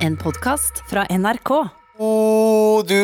[0.00, 1.50] En podkast fra NRK.
[2.02, 2.96] Oh, du,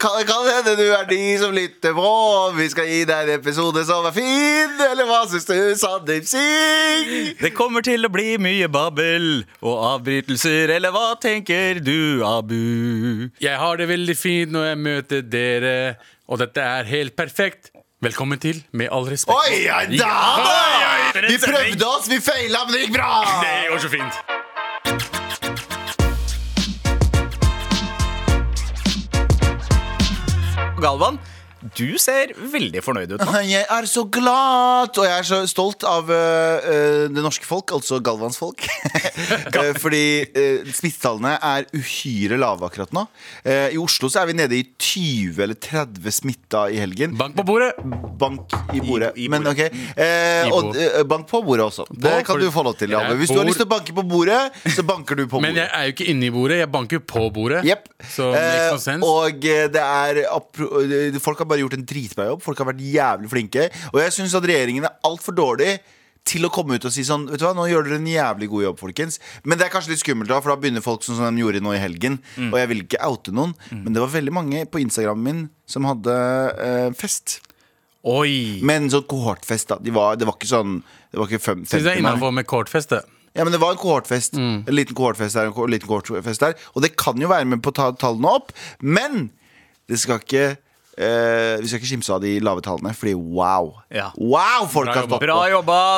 [0.00, 2.12] kan, kan hende du er de som lytter på.
[2.56, 4.78] Vi skal gi deg en episode som er fin.
[4.86, 7.34] Eller hva syns du, Sandeep Singh?
[7.42, 13.28] Det kommer til å bli mye babbel og avbrytelser, eller hva tenker du, Abu?
[13.44, 15.76] Jeg har det veldig fint når jeg møter dere,
[16.28, 17.74] og dette er helt perfekt.
[18.00, 19.34] Velkommen til Med all respekt.
[19.34, 20.10] Oi, ja, da!
[20.80, 23.12] Ja, Vi prøvde oss, vi feila, men det gikk bra!
[23.44, 25.17] Det går så fint.
[30.80, 31.18] Galvan,
[31.76, 33.40] du ser veldig fornøyd ut nå.
[33.48, 37.72] Jeg er så glad, og jeg er så stolt av øh, øh, det norske folk,
[37.76, 38.64] altså Galvans folk.
[39.58, 40.02] Eh, Fordi
[40.38, 43.02] øh, smittetallene er uhyre lave akkurat nå.
[43.42, 47.16] Eh, I Oslo så er vi nede i 20 eller 30 smitta i helgen.
[47.18, 47.72] Bank på bordet.
[48.20, 49.10] Bank i bordet.
[49.16, 50.84] I- i Men ok eh, Og bordet.
[51.00, 51.86] eh, bank på bordet også.
[51.90, 52.92] Det kan du få lov til.
[52.94, 53.18] Jakob.
[53.18, 54.38] Hvis du har lyst til å banke på bordet,
[54.76, 55.48] så banker du på bordet.
[55.48, 57.64] Men jeg er jo ikke inne i bordet, jeg banker på bordet.
[57.66, 57.88] Yep.
[58.14, 60.22] Så Eh, og det er
[61.18, 62.42] Folk har bare gjort en dritbra jobb.
[62.44, 63.68] Folk har vært jævlig flinke.
[63.92, 65.78] Og jeg syns at regjeringen er altfor dårlig
[66.28, 68.48] til å komme ut og si sånn Vet du hva, nå gjør dere en jævlig
[68.52, 69.18] god jobb, folkens.
[69.44, 71.62] Men det er kanskje litt skummelt, da for da begynner folk sånn som de gjorde
[71.64, 72.18] nå i helgen.
[72.36, 72.50] Mm.
[72.52, 75.86] Og jeg vil ikke oute noen, men det var veldig mange på Instagramen min som
[75.88, 76.16] hadde
[76.64, 77.38] eh, fest.
[78.08, 78.60] Oi.
[78.66, 79.78] Men sånn kohortfest, da.
[79.82, 80.76] De var, det var ikke sånn
[81.10, 82.14] Det var ikke fem, Syns jeg er 50 mann.
[82.14, 83.02] innafor med kohortfest, det.
[83.36, 84.38] Ja, men det var en kohortfest.
[84.38, 84.62] Mm.
[84.66, 86.56] En liten kohortfest der, en liten kohortfest der.
[86.74, 89.28] Og det kan jo være med på å ta tallene opp, men
[89.88, 90.56] det skal ikke
[90.98, 93.70] eh, vi skal ikke kimse av de lave tallene, fordi wow.
[93.94, 94.10] Ja.
[94.18, 95.20] Wow, folk har stått på.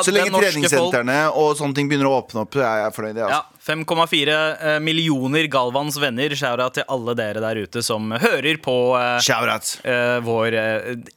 [0.05, 0.45] Så lenge folk.
[0.45, 3.17] treningssentrene og sånne ting begynner å åpne opp, så er jeg fornøyd.
[3.23, 3.41] Ja, Altså.
[3.61, 6.33] 5,4 eh, millioner Galvans venner.
[6.37, 10.57] Shoura til alle dere der ute som hører på uh, eh, vår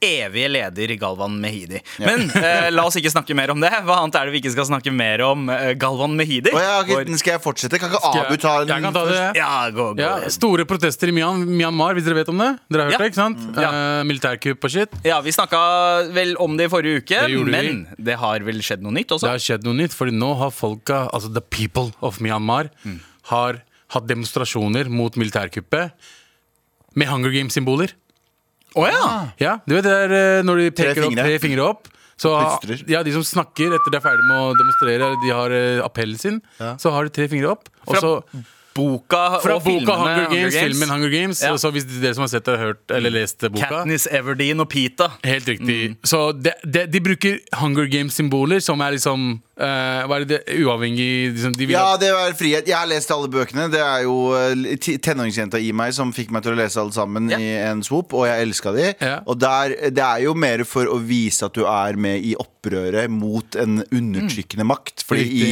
[0.05, 1.81] evige leder Galvan Mehidi.
[2.03, 3.71] Men uh, la oss ikke snakke mer om det.
[3.87, 5.49] Hva annet er det vi ikke skal snakke mer om?
[5.81, 6.53] Galvan Mehidi.
[6.53, 7.81] Og jeg, Vår- skal jeg fortsette?
[7.81, 8.75] Kan ikke Abu ta den?
[8.75, 9.23] Jeg kan ta det.
[9.41, 10.05] ja, gå, gå.
[10.05, 12.51] Ja, store protester i Myanmar, hvis dere vet om det?
[12.69, 13.01] Dere har hørt Ja.
[13.01, 13.41] det, ikke sant?
[13.57, 13.73] Ja.
[13.73, 14.95] Uh, militærkupp og shit.
[15.07, 15.63] Ja, Vi snakka
[16.13, 18.03] vel om det i forrige uke, Det men vi.
[18.11, 21.07] det har vel skjedd noe nytt Det har skjedd noe nytt, fordi nå har folka,
[21.09, 22.34] altså the people of Myanmar,
[23.31, 23.61] har
[23.95, 25.93] hatt demonstrasjoner mot militærkuppet
[26.95, 27.93] med Hunger Games-symboler.
[28.75, 29.03] Å ja!
[29.39, 31.91] Ja, du vet det er eh, når de peker opp tre fingre opp.
[32.19, 32.31] Så
[32.87, 36.19] ja, De som snakker etter de er ferdig med å demonstrere, de har eh, appellen
[36.19, 37.71] sin, så har de tre fingre opp.
[37.87, 38.13] Og så
[38.75, 41.41] Boka fra og boka filmene Hunger Games, filmen Hunger Games.
[41.45, 41.53] Ja.
[41.59, 45.13] Så hvis dere som har sett og hørt eller lest boka Katniss Everdeen og Pita.
[45.23, 45.77] Helt riktig.
[46.03, 51.53] Så de, de, de bruker Hunger Games-symboler, som er liksom Hva er det, uavhengig liksom,
[51.55, 52.67] de vil Ja, det var frihet.
[52.67, 53.69] Jeg har lest alle bøkene.
[53.71, 57.31] Det er jo eh, tenåringsjenta i meg som fikk meg til å lese alle sammen
[57.31, 57.39] Ja.
[57.39, 58.89] i en swoop, og jeg elska de.
[58.99, 59.21] Ja.
[59.23, 63.07] Og der, det er jo mer for å vise at du er med i opprøret
[63.11, 65.05] mot en undertrykkende makt.
[65.07, 65.49] Fordi i,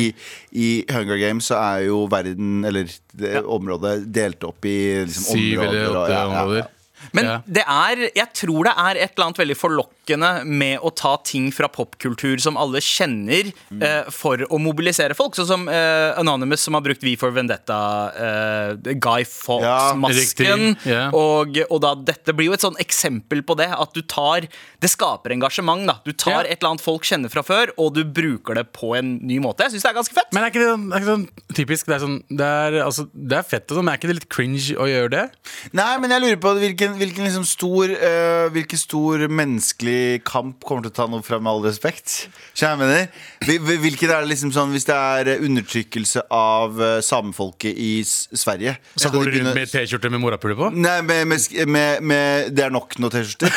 [0.51, 4.77] i Hunger Games så er jo verden, eller det området, delt opp i
[5.07, 6.27] liksom, Syv eller åtte ja, ja, ja.
[6.43, 6.71] områder.
[7.11, 7.41] Men Ja.
[7.47, 11.51] det er, jeg tror det er et eller annet veldig forlokkende med å ta ting
[11.51, 13.81] fra popkultur som alle kjenner, Mm.
[13.83, 15.33] eh, for å mobilisere folk.
[15.35, 20.77] Sånn som eh, Anonymous, som har brukt We for Vendetta, eh, Guy Fawkes-masken.
[20.85, 21.13] Ja, yeah.
[21.15, 23.69] og, og da, dette blir jo et sånn eksempel på det.
[23.73, 24.47] At du tar
[24.83, 25.85] Det skaper engasjement.
[25.87, 26.51] da Du tar Ja.
[26.51, 29.59] et eller annet folk kjenner fra før, og du bruker det på en ny måte.
[29.63, 30.31] Jeg syns det er ganske fett.
[30.33, 31.85] Men er ikke det, sånn- er ikke sånn typisk?
[31.85, 34.17] Det er, sånn, det, er, altså, det er fett, og sånn, men er ikke det
[34.19, 35.31] litt cringe å gjøre det?
[35.73, 40.85] Nei, men jeg lurer på hvilken, hvilken liksom stor uh, Hvilken stor menneskelig kamp kommer
[40.85, 42.27] til å ta noe fra, med all respekt?
[42.57, 43.23] Skjønner jeg mener?
[43.47, 47.75] Hvil- hvil- Hvilken er det liksom sånn Hvis det er eh, undertrykkelse av uh, samefolket
[47.79, 50.69] i Sverige Så går du rundt med T-skjorte med morapuler på?
[50.75, 53.51] Nei, med, med, med, med Det er nok noe T-skjorter.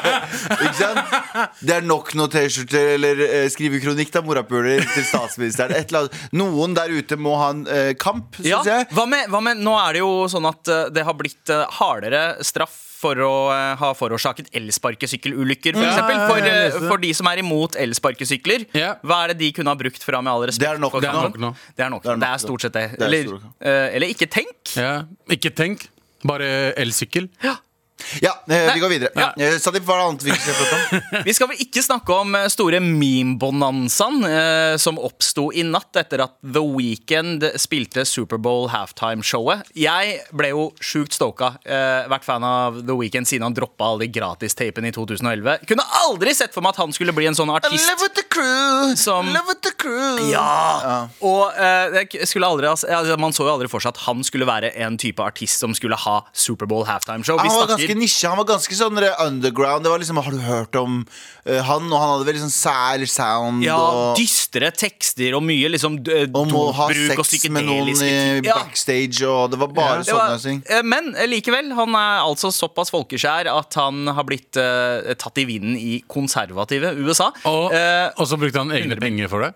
[0.60, 1.54] Ikke sant?
[1.64, 5.74] Det er nok noe T-skjorter, eller uh, skrive kronikk da, morapuler til statsministeren.
[5.78, 6.20] Et eller annet.
[6.36, 8.88] Noen der ute må ha en uh, kamp, syns Ja, jeg.
[8.96, 12.79] hva med, hva med, nå er det jo sånn at det har blitt hardere straff
[13.00, 16.18] for å eh, ha forårsaket elsparkesykkelulykker, for Ja, eksempel.
[16.28, 18.66] For, eh, for de som er imot elsparkesykler.
[18.76, 18.90] Ja.
[19.06, 20.66] Hva er det de kunne ha brukt fra med all respekt?
[20.66, 21.52] Det er nok for Det er nok nå.
[21.76, 22.02] Det er nok.
[22.04, 22.84] Det er nok Det er stort sett det.
[22.98, 23.48] Det er Eller, stort.
[23.60, 24.76] eh, eller ikke tenk.
[24.76, 24.92] Ja.
[25.32, 25.88] Ikke tenk,
[26.28, 27.30] bare elsykkel.
[27.42, 27.56] Ja,
[28.00, 28.74] eh, Nei.
[28.74, 29.10] vi går videre.
[29.16, 29.30] Ja.
[29.38, 31.24] Eh, Sandeep, hva er det annet vi skal prate om?
[31.30, 36.24] Vi skal vel ikke snakke om eh, store meme-bonanzaen eh, som oppsto i natt etter
[36.24, 39.70] at The Weeknd spilte Superbowl halftime-showet.
[39.78, 41.52] Jeg ble jo sjukt stoka.
[41.64, 45.66] Eh, vært fan av The Weeknd siden han droppa alle de gratistapene i 2011.
[45.70, 47.76] Kunne aldri sett for meg at han skulle bli en sånn artist.
[47.76, 48.94] Live with the crew!
[49.00, 50.18] Som- Live with the crew!
[50.30, 51.06] Ja!
[51.20, 54.72] Og eh, jeg aldri, altså, Man så jo aldri for seg at han skulle være
[54.84, 57.40] en type artist som skulle ha Superbowl halftime-show.
[57.42, 58.28] Vi snakker ganske nisje.
[58.30, 59.84] Han var ganske sånn eh, underground.
[59.84, 61.88] Det var liksom, Har du hørt om uh, han?
[61.90, 63.64] Og han hadde veldig sånn sær sound.
[63.66, 68.10] Ja, og, dystre tekster og mye liksom d- om å ha sex med noen i.
[68.46, 68.56] Ja.
[68.60, 70.10] backstage, og det var bare ja.
[70.12, 70.60] sånne ting.
[70.70, 75.40] eh, men eh, likevel, han er altså såpass folkeskjær at han har blitt uh, tatt
[75.42, 77.30] i vinden i konservative USA.
[77.48, 79.52] Og, uh, og så brukte han egne penger for det.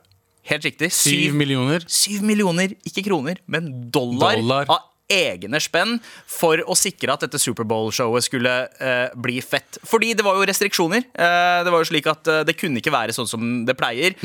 [0.50, 0.90] helt riktig.
[0.92, 1.84] Syv Syv, millioner.
[1.88, 4.68] syv millioner, ikke kroner, men dollar, Dollar.
[4.68, 5.98] av egne spenn
[6.30, 9.76] for å sikre at dette Superbowl-showet skulle eh, bli fett.
[9.84, 11.04] Fordi det var jo restriksjoner.
[11.12, 14.16] Eh, det var jo slik at eh, det kunne ikke være sånn som det pleier.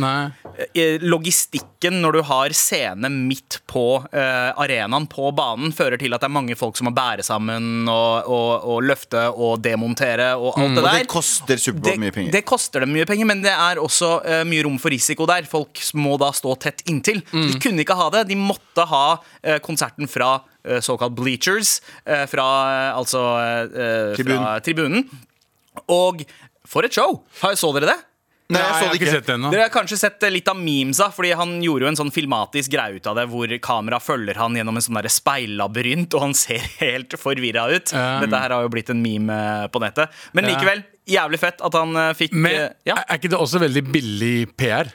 [0.71, 3.83] Eh, Logistikken når du har scene midt på
[4.13, 7.83] eh, arenaen, på banen, fører til at det er mange folk som må bære sammen
[7.91, 10.93] og, og, og løfte og demontere og alt det der.
[10.93, 12.35] Og det koster Superbowl mye penger.
[12.39, 15.43] Det koster dem mye penger, men det er også eh, mye rom for risiko der.
[15.49, 17.19] Folk må da stå tett inntil.
[17.33, 17.49] Mm.
[17.51, 18.25] De kunne ikke ha det.
[18.31, 19.05] De måtte ha
[19.63, 20.37] konserten fra
[20.83, 23.23] såkalt bleachers, eh, fra eh, altså
[23.69, 24.15] Tribun.
[24.15, 24.43] Tribunen.
[24.43, 25.09] fra tribunen.
[25.87, 26.23] Og
[26.67, 27.21] for et show!
[27.55, 27.99] Så dere det?
[28.49, 29.49] Nei, jeg så jeg har det ikke sett det ennå.
[29.53, 32.71] Dere har kanskje sett eh, litt av memesa, fordi han gjorde jo en sånn filmatisk
[32.73, 36.65] greie ut av det, hvor kamera følger han gjennom en sånn speillabyrint, og han ser
[36.81, 37.93] helt forvirra ut.
[37.93, 38.23] Um.
[38.25, 40.17] Dette her har jo blitt en meme eh, på nettet.
[40.33, 42.97] Men likevel, jævlig fett at han eh, fikk Men eh, ja.
[43.05, 44.89] er ikke det også veldig billig PR?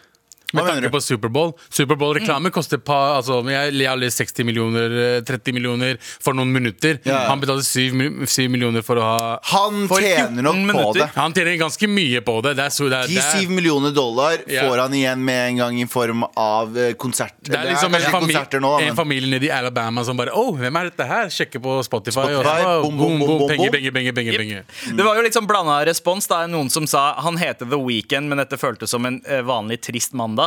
[0.55, 1.53] Med tanke på Superbowl.
[1.75, 6.53] Superbowl-reklame koster pa, altså, jeg, jeg har lest 60 millioner, eh, 30 millioner for noen
[6.55, 6.99] minutter.
[7.07, 7.25] Ja.
[7.31, 11.09] Han betalte 7, 7 millioner for å ha Han tjener nok 14 på det.
[11.17, 12.55] Han tjener ganske mye på det.
[12.59, 14.69] Det er, så, det er, De det er, millioner dollar Ja.
[14.69, 17.35] får han igjen med en gang i form av eh, konsert.
[17.43, 20.35] det er liksom en, kanskje familie, konserter nå, en familie nede i Alabama som bare
[20.35, 21.31] Å, hvem er dette her?
[21.33, 22.21] Sjekker på Spotify.
[22.21, 24.65] og Spotify, så, boom, boom, boom, boom, penger, penger, penger, penger.
[24.95, 26.29] Det var jo litt sånn blanda respons.
[26.31, 29.81] Da noen som sa han heter The Weekend, men dette føltes som en eh, vanlig
[29.85, 30.44] trist mandag.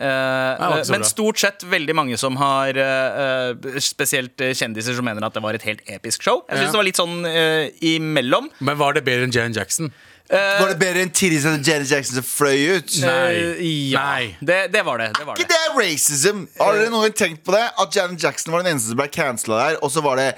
[0.00, 5.04] Eh, var men stort sett veldig mange som har eh, eh, Spesielt eh, kjendiser som
[5.04, 6.38] mener at det var et helt episk show.
[6.48, 6.72] Jeg synes Ja.
[6.72, 8.48] det var litt sånn eh, imellom.
[8.64, 9.92] Men var det bedre enn Jan Jackson?
[10.30, 12.96] Var det bedre enn Tidis enn Janet Jackson som fløy ut?
[13.02, 13.32] Nei.
[13.34, 14.04] Eh, ja.
[14.06, 14.36] Nei.
[14.40, 15.08] Det, det var det.
[15.18, 15.58] det, var Ikke det.
[15.74, 16.44] det racism!
[16.60, 17.64] Har dere noen tenkt på det?
[17.82, 20.28] At Janet Jackson var den eneste som ble cancela der, og så var det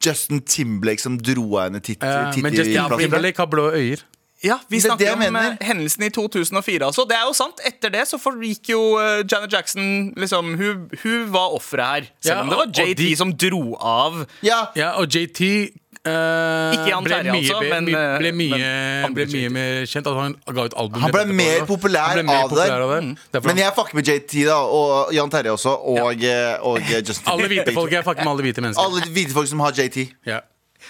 [0.00, 2.86] Justin Timberlake som dro av henne titt, Eh, titt men Justin.
[3.02, 4.06] Timberlake har blå øyer.
[4.42, 5.56] Ja, Vi Det er det snakker om mener.
[5.60, 6.86] eh, hendelsen i 2004.
[6.86, 7.04] Altså.
[7.08, 7.60] Det er jo sant.
[7.66, 12.08] Etter det så gikk jo eh, Janet Jackson liksom, Hun, hun var offeret her.
[12.24, 14.26] Selv Ja, om det var JT de- som dro av.
[14.42, 18.28] Ja, Ja, og JT Uh, Ikke Jan ble, Terje, mye, altså, ble, men, ble, ble,
[18.30, 18.58] eh, mye,
[19.04, 20.06] men ble mye mer kjent.
[20.08, 21.36] At han ga ut album Han ble etterpå.
[21.36, 22.56] mer populær ble mer av det.
[22.56, 23.00] populær av det.
[23.04, 23.44] Mm.
[23.50, 26.56] Men jeg fucker med JT da og Jan Terje også, og, ja.
[26.64, 27.92] og eh, Justin alle hvite folk.
[27.92, 28.80] Jeg fucker med alle hvite mennesker.
[28.80, 30.06] Alle hvite folk som har JT.
[30.24, 30.40] Ja.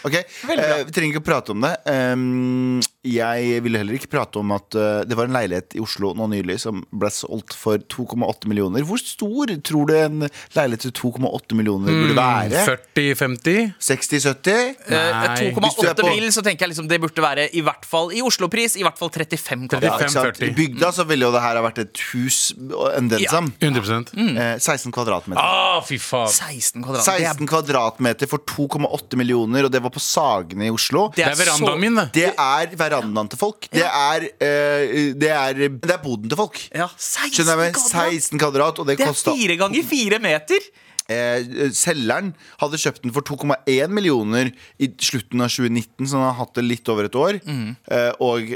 [0.07, 0.15] Ok,
[0.47, 1.75] Uh, Vi trenger ikke å prate om det.
[1.91, 6.11] Um, jeg ville heller ikke prate om at uh, det var en leilighet i Oslo
[6.19, 8.85] nå nylig som ble solgt for 2,8 millioner.
[8.85, 10.27] Hvor stor tror du en
[10.57, 12.61] leilighet til 2,8 millioner burde være?
[12.95, 13.73] 40-50?
[13.81, 14.51] 60-70?
[14.91, 15.49] Eh, Nei.
[15.57, 18.13] Hvis du er 2,8 mil, så tenker jeg liksom det burde være i hvert fall
[18.13, 20.37] i Oslo-pris i hvert fall 35 Ja, kvadrat.
[20.37, 20.51] 35-40.
[20.51, 23.31] I bygda så ville jo det her ha vært et hus og en den Ja.
[23.33, 23.53] sam.
[23.61, 25.41] 100 Eh, 16 kvadratmeter.
[25.41, 26.29] Ah, fy faen.
[26.29, 27.09] 16 kvadrat.
[27.09, 31.09] Er- 16 kvadratmeter for 2,8 millioner, og det var på Sagene i Oslo.
[31.17, 32.13] Det Det er verandaen min, det.
[32.13, 33.71] Det er verandaen til folk.
[33.73, 36.61] Det er, uh, det er, det er boden til folk.
[36.75, 37.81] Ja, 16 Skjønner jeg meg?
[37.81, 38.21] kvadrat.
[38.21, 40.71] 16 kvadrat, og det Det er kosta fire ganger fire meter.
[41.11, 42.29] eh, Selgeren
[42.61, 46.63] hadde kjøpt den for 2,1 millioner i slutten av 2019, så han har hatt det
[46.69, 47.41] litt over et år.
[47.43, 47.73] Mm.
[47.91, 48.53] Eh, og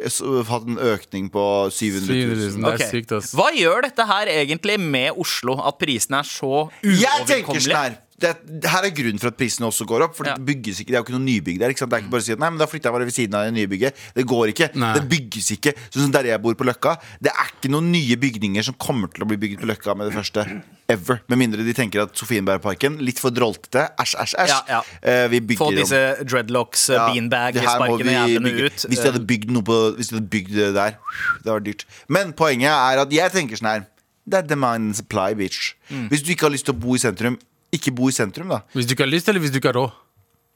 [0.53, 1.43] hatt en økning på
[1.75, 2.15] 700 000.
[2.15, 2.63] 700 000.
[2.69, 3.33] Det er sykt, ass.
[3.35, 5.57] Hva gjør dette her egentlig med Oslo?
[5.67, 7.83] At prisene er så Jeg tenker sånn uoverkommelige?
[7.83, 10.15] her det, det her er grunnen for at prisene også går opp.
[10.17, 10.35] For Ja.
[10.39, 11.73] det bygges ikke, det er jo ikke noe nybygg der.
[11.75, 11.91] Ikke sant?
[11.91, 13.35] Det er ikke bare å si at nei, men da flytter jeg bare ved siden
[13.35, 13.95] av det nye bygget.
[14.15, 14.69] Det går ikke.
[14.79, 14.93] Nei.
[14.95, 15.73] Det bygges ikke.
[15.91, 16.95] Sånn som der jeg bor på Løkka.
[17.21, 20.11] Det er ikke noen nye bygninger som kommer til å bli bygget på Løkka med
[20.11, 20.47] det første.
[20.89, 21.21] Ever.
[21.33, 24.53] Med mindre de tenker at Sofienbergparken, litt for droltete, Æsj, æsj, æsj.
[24.53, 24.81] Ja, ja.
[25.03, 28.67] Eh, vi bygger Få disse dreadlocks, Ja, ja, beanbag-sparkene jævlene bygge.
[28.69, 28.85] ut.
[28.91, 30.99] Hvis de hadde bygd noe på Hvis de hadde bygd det der,
[31.43, 31.85] det var dyrt.
[32.09, 33.87] Men poenget er at jeg tenker sånn her
[34.29, 35.75] Det er demand and supply, bitch.
[35.91, 36.09] Mm.
[36.09, 37.39] Hvis du ikke har lyst til å bo i sentrum,
[37.77, 38.63] ikke bo i sentrum, da.
[38.75, 39.93] Hvis du ikke har lyst, eller hvis du ikke har råd?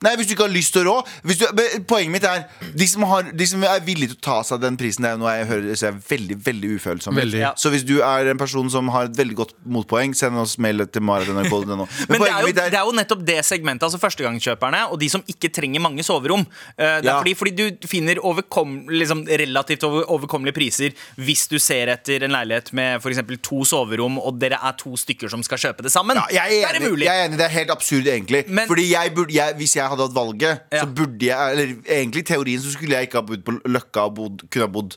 [0.04, 2.44] Nei, hvis du ikke har lyst til å rå du, Poenget mitt er
[2.78, 5.16] de som, har, de som er villige til å ta seg den prisen Det er
[5.16, 7.16] jo noe jeg hører Så jeg er veldig, veldig ufølsom.
[7.18, 7.40] Veldig.
[7.42, 7.50] Ja.
[7.58, 10.84] Så hvis du er en person som har et veldig godt motpoeng Send oss mail
[10.86, 13.98] til marat.nrk.no Men, Men det er, jo, mitt det er jo nettopp det segmentet, altså
[14.02, 16.44] førstegangskjøperne og de som ikke trenger mange soverom.
[16.46, 17.16] Uh, Det er Ja.
[17.18, 22.34] fordi, fordi du finner overkom, liksom, relativt over, overkommelige priser hvis du ser etter en
[22.36, 23.20] leilighet med f.eks.
[23.42, 26.18] to soverom, og dere er to stykker som skal kjøpe det sammen.
[26.30, 27.08] ja, jeg, er er det enig, mulig.
[27.10, 29.87] jeg er enig, det er helt absurd egentlig Men- Fordi jeg burde, jeg, hvis jeg
[29.92, 30.82] hadde hatt valget Ja.
[30.82, 34.06] Så burde jeg, eller egentlig i teorien Så skulle jeg ikke ha bodd på Løkka
[34.08, 34.96] og bodd, Kunne ha bodd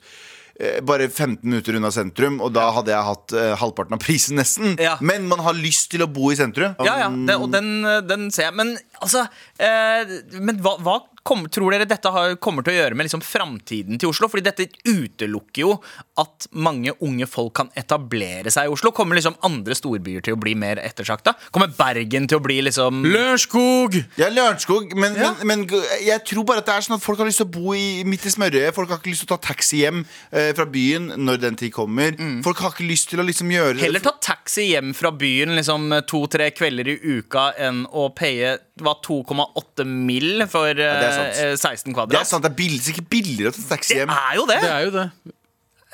[0.60, 4.39] eh, bare 15 minutter unna sentrum Og da hadde jeg hatt uh, halvparten av prisen
[4.41, 4.98] nesten Ja.
[5.03, 7.74] Men man har lyst til å bo i sentrum Ja, ja, det, og den,
[8.07, 8.57] den ser jeg.
[8.60, 9.25] Men altså
[9.62, 13.21] eh, Men hva, hva kom, tror dere dette har, kommer til å gjøre med liksom
[13.25, 14.29] framtiden til Oslo?
[14.31, 15.75] Fordi dette utelukker jo
[16.21, 18.91] at mange unge folk kan etablere seg i Oslo.
[18.95, 21.33] Kommer liksom andre storbyer til å bli mer ettersakta?
[21.53, 23.97] Kommer Bergen til å bli liksom Lørenskog!
[24.21, 25.33] Ja, Lørenskog, men, Ja.
[25.43, 27.53] men, men jeg tror bare at det er sånn at folk har lyst til å
[27.55, 28.75] bo i, midt i smørøyet.
[28.77, 31.73] Folk har ikke lyst til å ta taxi hjem eh, fra byen når den tid
[31.75, 32.15] kommer.
[32.45, 33.85] Folk har ikke lyst til å liksom gjøre det.
[33.87, 39.85] Heller ta taxi hjem fra byen liksom to-tre kvelder i uka enn å paye 2,8
[39.85, 40.45] mill.
[40.51, 42.13] for eh, ja, 16 kvadrat.
[42.15, 44.11] Det er sant, det er billig, sikkert billigere å ta taxi hjem.
[44.11, 44.59] Det er jo det!
[44.63, 45.05] Det er jo det.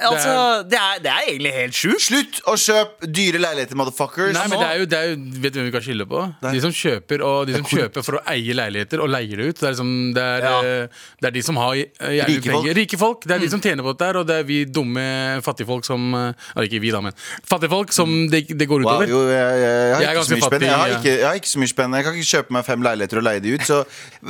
[0.06, 0.34] Altså,
[0.70, 2.04] det, er, det er egentlig helt sjukt.
[2.08, 4.34] Slutt å kjøpe dyre leiligheter, motherfuckers.
[4.36, 5.16] Nei, men det er jo, det er jo
[5.48, 6.22] Vet du hvem vi kan skylde på?
[6.44, 9.58] De som kjøper og de som kjøper for å eie leiligheter og leier det ut.
[9.62, 10.60] Det er, liksom, det er, Ja.
[10.62, 12.54] eh, det er de som har jævlig Rike folk.
[12.68, 12.77] penger.
[12.82, 13.25] Rike folk.
[13.27, 15.08] Det er de som tjener på dette her, og det er vi dumme
[15.46, 17.18] fattigfolk som eh, Eller ikke vi, da, men
[17.50, 19.10] fattigfolk som det, det går Wow, utover.
[19.16, 20.68] jo, jeg, jeg, jeg, har Jeg er ikke så ganske mye spenn.
[20.70, 21.00] Jeg har, ja.
[21.01, 21.98] ikke, jeg har ikke så mye spenn.
[21.98, 23.66] Jeg kan ikke kjøpe meg fem leiligheter og leie de ut.
[23.68, 23.82] Så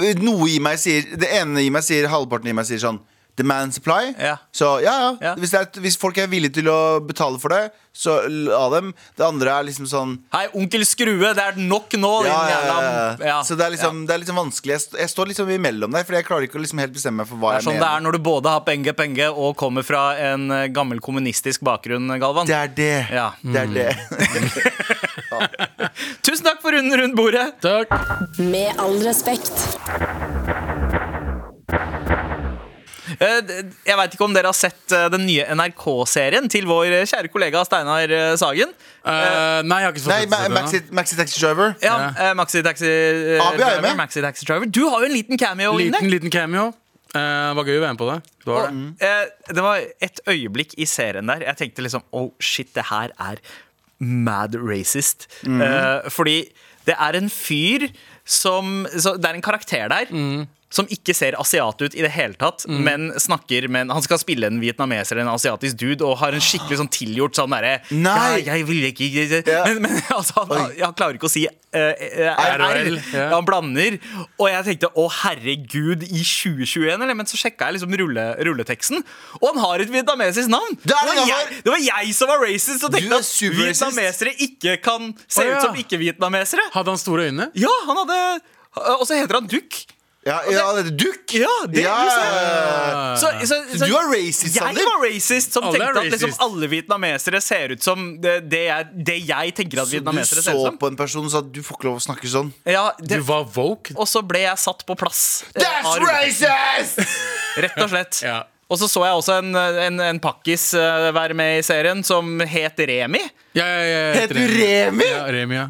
[0.08, 3.00] eh, noe i meg sier Det ene i meg sier halvparten i meg sier sånn
[3.38, 4.14] Demand supply.
[4.18, 4.38] Ja.
[4.52, 5.12] Så ja, ja.
[5.22, 5.34] Ja.
[5.38, 8.92] Hvis, det er, hvis folk er villige til å betale for det, så la dem.
[9.18, 12.12] Det andre er liksom sånn Hei, onkel Skrue, det er nok nå!
[12.28, 13.38] ja, din ja, ja, ja.
[13.46, 14.76] Så det er liksom, det er liksom vanskelig.
[14.76, 17.24] Jeg, st jeg står liksom imellom der, for jeg klarer ikke å liksom helt bestemme
[17.24, 17.72] meg for hva jeg mener.
[17.72, 20.50] Det er sånn det er når du både har penge, penge og kommer fra en
[20.54, 22.50] eh, gammel kommunistisk bakgrunn, Galvan.
[22.50, 22.94] Det er det.
[23.14, 23.32] Ja.
[23.42, 24.78] Det er det.
[26.26, 27.50] Tusen takk for runden rundt bordet.
[27.64, 27.94] Takk.
[28.38, 29.54] Med all respekt.
[33.20, 37.32] Jeg vet ikke om dere har sett eh, den nye NRK-serien til vår eh, kjære
[37.34, 38.74] kollega Steinar eh, Sagen.
[39.02, 40.62] Uh, nei, jeg har ikke fått Nei, sett Ma.
[40.62, 41.74] Maxi, Maxi Taxi Driver.
[41.82, 44.00] Ja, eh, Maxi Taxi eh, Abi er Driver, med.
[44.02, 44.70] Maxi Taxi Driver.
[44.70, 46.12] Du har jo en liten cameo Liten, inne.
[46.14, 46.70] liten cameo.
[47.16, 48.18] Uh, var gøy å være med på det.
[48.44, 48.82] Det var det.
[49.02, 53.16] Uh, det var et øyeblikk i serien der jeg tenkte liksom Oh shit, det her
[53.18, 53.40] er
[54.04, 55.26] mad racist.
[55.48, 56.44] Eh, fordi
[56.86, 57.88] det er en fyr
[58.28, 60.12] som så Det er en karakter der.
[60.74, 64.50] Som ikke ser asiat ut i det hele tatt, men snakker men Han skal spille
[64.50, 68.42] en vietnameser eller en asiatisk dude og har en skikkelig sånn tilgjort sånn derre Nei!
[68.44, 69.64] Ja, jeg vil ikke Ja.
[69.68, 71.94] Men, men altså, han, han klarer ikke å si uh,
[72.58, 73.30] RL, ja.
[73.32, 73.98] Han blander.
[74.38, 77.16] Og jeg tenkte å herregud, i 2021, eller?
[77.18, 79.04] Men så sjekka jeg liksom rulle, rulleteksten,
[79.40, 80.78] og han har et vietnamesisk navn!
[80.84, 84.78] Det det, var, jeg, det var jeg som var racist og tenkte at vietnamesere ikke
[84.84, 85.58] kan se oh, ja.
[85.58, 86.72] ut som ikke-vietnamesere.
[86.76, 87.52] Hadde han store øyne?
[87.58, 88.18] Ja, han hadde
[88.98, 89.86] Og så heter han Duck.
[90.28, 91.34] Ja, ja, det er Duck.
[91.38, 93.16] Ja, det Ja, du ja, ja.
[93.20, 96.70] Så, så, Så du er racist, Jeg var racist som Alle tenkte at liksom alle
[96.72, 100.58] vietnamesere ser ut som det, det, jeg, det jeg tenker at vietnamesere ser ut ser
[100.58, 100.78] så ut som.
[100.84, 102.52] på en person og sa du får ikke lov å snakke sånn?
[102.68, 103.96] Ja, Du var woke?
[103.96, 105.24] og så ble jeg satt på plass.
[105.56, 107.02] eh, That's av racist!
[107.64, 108.22] Rett og slett.
[108.28, 108.44] Ja.
[108.68, 112.42] Og så så jeg også en, en, en pakkis uh, være med i serien som
[112.44, 113.22] het Remi.
[113.56, 115.08] Ja, ja, ja, Het du Remi?
[115.08, 115.70] Ja, Remi, ja.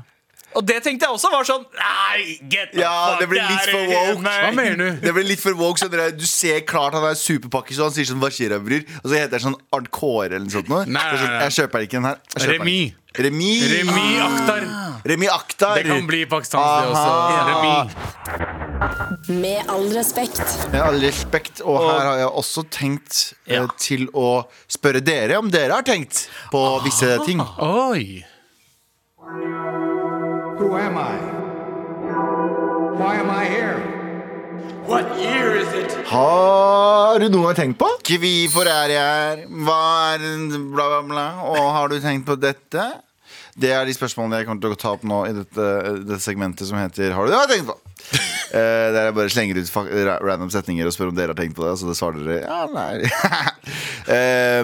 [0.57, 3.67] Og det tenkte jeg også var sånn Nei, get the Ja, fuck det blir litt
[3.69, 4.21] for woke.
[4.25, 5.01] Hva mener du?
[5.05, 5.81] Det blir litt for woke.
[5.81, 8.85] Så dere, du ser klart han er superpakkis, og han sier sånn Hva skjer, bror?
[9.03, 10.71] Og så heter det sånn Arnt Kåre eller noe sånt.
[10.71, 10.85] Noe.
[10.87, 11.43] Nei, nei, nei.
[11.47, 12.23] Jeg kjøper ikke den her.
[12.33, 12.79] Den Remi.
[13.17, 13.51] Remi.
[13.71, 14.67] Remi Akhtar.
[15.07, 15.79] Remi Akhtar.
[15.79, 17.11] Det kan bli pakistansk, det også.
[17.49, 17.75] Remi.
[19.41, 20.43] Med all respekt.
[20.71, 21.61] Med all respekt.
[21.65, 26.27] Og her har jeg også tenkt eh, til å spørre dere om dere har tenkt
[26.53, 27.41] på visse ting.
[27.63, 28.23] Oi.
[30.57, 31.13] Who am I?
[32.97, 33.77] Why am I here?
[34.87, 35.93] What year is it?
[36.09, 37.89] Har du noe gang tenkt på?
[38.07, 39.43] Hvorfor er jeg her?
[39.67, 39.81] Hva
[40.15, 40.23] er
[40.73, 41.25] bla, bla, bla?
[41.45, 42.87] Og har du tenkt på dette?
[43.53, 45.67] Det er de spørsmålene jeg kommer til å ta opp nå i dette,
[46.07, 47.77] dette segmentet som heter Har du det tenkt på?
[47.77, 51.69] uh, der jeg bare slenger ut random setninger og spør om dere har tenkt på
[51.69, 51.77] det.
[51.77, 53.05] Så det svarer dere ja, nei.
[54.07, 54.63] Eh,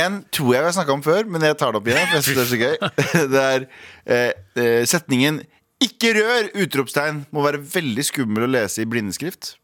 [0.00, 2.06] en tror jeg vi har snakka om før, men jeg tar det opp igjen.
[2.08, 2.76] For jeg synes det er så gøy
[3.34, 3.66] Det er
[4.06, 4.32] eh,
[4.64, 5.42] eh, setningen
[5.84, 9.56] 'ikke rør!' utropstegn må være veldig skummel å lese i blindeskrift.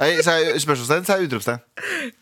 [0.00, 1.60] Nei, sa jeg spørsmålstegn, sa jeg utropstegn.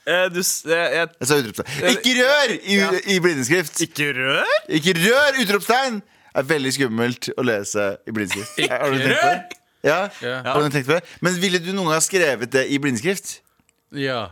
[0.07, 1.71] Eh, du, s- eh, jeg, Jeg sa utropstegn.
[1.95, 2.91] Ikke rør i, Ja.
[3.15, 3.81] i blindeskrift!
[3.87, 4.53] ikke rør?
[4.69, 5.41] Ikke rør!
[5.43, 6.01] Utropstegn
[6.35, 8.59] er veldig skummelt å lese i blindeskrift.
[8.59, 9.59] Ikke Har du tenkt på det?
[9.85, 9.99] Ja?
[10.23, 10.37] Ja.
[10.47, 11.05] Har du tenkt på det?
[11.21, 13.39] Men ville du noen gang skrevet det i blindeskrift?
[13.95, 14.31] Ja.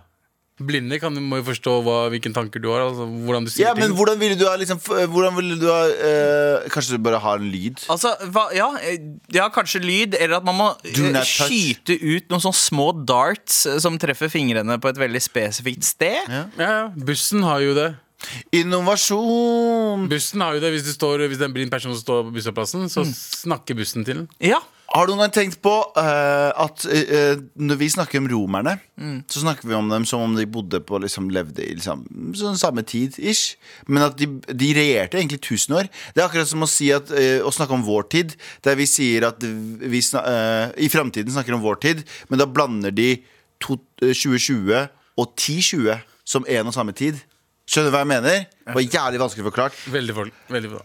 [0.60, 2.82] Blinde kan, må jo forstå hva, hvilke tanker du har.
[2.84, 5.78] Altså, hvordan du sier Ja, men hvordan ville du ha liksom, Hvordan ville du ha
[5.88, 7.80] eh, Kanskje du bare har en lyd?
[7.90, 9.00] Altså, hva, ja, eh,
[9.32, 13.80] ja, kanskje lyd, eller at man må eh, skyte ut noen sånne små darts eh,
[13.82, 16.20] som treffer fingrene på et veldig spesifikt sted.
[16.28, 16.44] Ja.
[16.60, 16.86] Ja, ja.
[17.10, 17.88] Bussen har jo det.
[18.54, 20.06] Innovasjon!
[20.10, 22.28] Bussen har jo det Hvis, du står, hvis det er en blind person som står
[22.28, 23.12] på bussplassen, så Mm.
[23.16, 24.28] snakker bussen til den.
[24.40, 24.60] Ja,
[24.92, 29.24] Har du noen gang tenkt på eh, at eh, når vi snakker om romerne, Mm.
[29.26, 32.04] så snakker vi om dem som om de bodde på liksom, levde i liksom,
[32.38, 33.56] sånn samme tid, ish.
[33.88, 35.88] Men at de, de regjerte egentlig 1000 år.
[36.14, 38.86] Det er akkurat som å si at eh, å snakke om vår tid, der vi
[38.86, 43.08] sier at vi sna eh, i framtiden snakker om vår tid, men da blander de
[43.64, 44.86] to, eh, 2020
[45.18, 47.18] og 1020 som en og samme tid.
[47.62, 48.46] Skjønner du hva jeg mener?
[48.66, 49.76] Det var jævlig vanskelig forklart.
[49.94, 50.80] Veldig, for, veldig bra.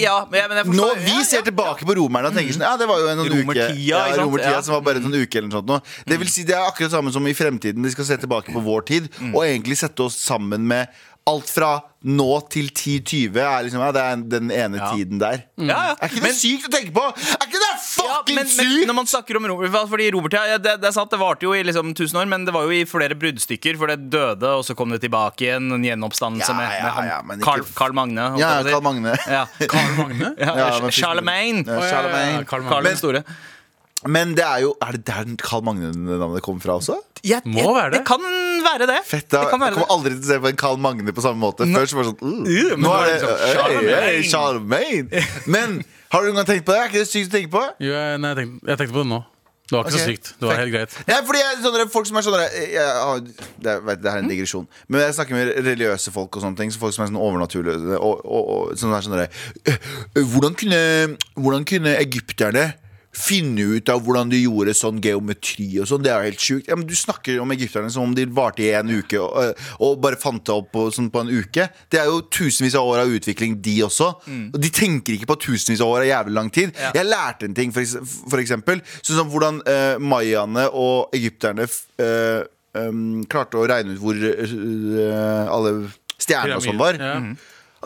[0.00, 1.44] Ja, men jeg, men jeg Nå, Vi ja, ser ja.
[1.48, 4.54] tilbake på romerne og tenker sånn Ja, det var jo en romertida, uke ja, romertida
[4.56, 4.62] Ja.
[4.64, 5.78] som var bare en uke eller noe sånt nå.
[6.08, 8.64] Det vil si, det er akkurat samme som i fremtiden De skal se tilbake på
[8.64, 10.88] vår tid Og egentlig sette oss sammen med
[11.26, 11.70] alt fra
[12.06, 14.90] nå til 10-20 er liksom, ja, Det er den ene Ja.
[14.94, 15.94] tiden der Ja, ja.
[15.98, 17.02] Er ikke det Men- sykt å tenke på?
[17.02, 18.86] Er ikke det Ja, fucking men, men sykt?
[18.86, 21.52] når man snakker om Robert, fordi Robert ja, det, det er sant, det varte jo
[21.52, 23.76] i liksom 1000 år, men det var jo i flere bruddstykker.
[23.76, 25.66] For det døde, og så kom det tilbake igjen.
[25.74, 28.28] En gjenoppstandelse Ja, med, med han, ikke- Carl, Karl Magne.
[28.38, 28.70] Ja, jeg.
[28.70, 29.44] Karl Magne Ja.
[29.66, 30.34] Karl Magne?
[30.38, 31.66] Ja, Ja, Charlemagne.
[31.66, 32.38] Ja, ja, ja, Charlemagne.
[32.38, 32.84] ja, Karl Magne.
[32.84, 33.24] Den store.
[34.06, 37.00] Men det er jo Er det der Carl Magne-navnet kommer fra også?
[37.24, 38.04] Jeg- Må være det.
[38.04, 38.20] Det kan
[38.66, 39.00] være det.
[39.08, 41.24] Fett da, det kan Jeg kommer aldri til å se på en Karl Magne på
[41.24, 45.06] samme måte Først var det sånn uh, Uh, Nå er det sånn, hey, hey, Charlemagne.
[45.10, 45.78] Charlemagne Men
[46.12, 46.82] har du noen gang tenkt på det?
[46.82, 47.64] Er ikke det sykt å tenke på?
[47.82, 49.24] Jo, jeg, nei, jeg, tenkte, jeg tenkte på det nå.
[49.66, 49.98] Det var ikke okay.
[49.98, 50.28] så sykt.
[50.38, 50.92] Det var helt greit.
[51.10, 53.22] Ja, fordi jeg, sånne, folk som er sånne jeg, jeg,
[53.66, 56.70] det, vet, det er en digresjon Men jeg snakker med religiøse folk og sånne ting
[56.70, 59.26] Så folk som er sånn overnaturlige og, og, og, sånn «Øh,
[59.66, 60.80] øh, hvordan, kunne,
[61.34, 62.68] hvordan kunne egypterne
[63.16, 66.02] Finne ut av hvordan de gjorde sånn geometri og sånn.
[66.04, 66.68] Det er jo helt sjukt.
[66.68, 69.70] ja, men Du snakker om egypterne som om de varte i en uke Og, øh,
[69.80, 71.68] og bare fant det opp på, sånn, på en uke.
[71.90, 74.10] Det er jo tusenvis av år av utvikling De også.
[74.52, 76.74] Og de tenker ikke på tusenvis av år av jævlig lang tid.
[76.76, 76.92] Ja.
[77.00, 77.96] Jeg lærte en ting for,
[78.30, 78.82] for eksempel.
[79.00, 82.40] Sånn som hvordan uh, mayaene og egypterne eh,
[82.76, 85.76] um, Klarte å regne ut hvor uh, alle
[86.16, 87.00] stjernene og sånn var.
[87.00, 87.18] Ja.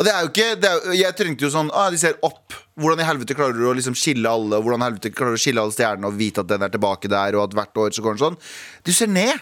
[0.00, 2.16] Og det er jo ikke det er, jo- Jeg trengte jo sånn ah, De ser
[2.24, 5.40] opp Hvordan i helvete klarer du å liksom skille alle Hvordan i helvete klarer du
[5.40, 7.92] å skille alle stjernene Og vite at den er tilbake der Og at hvert år
[7.92, 8.40] så går den sånn
[8.88, 9.36] Du ser ned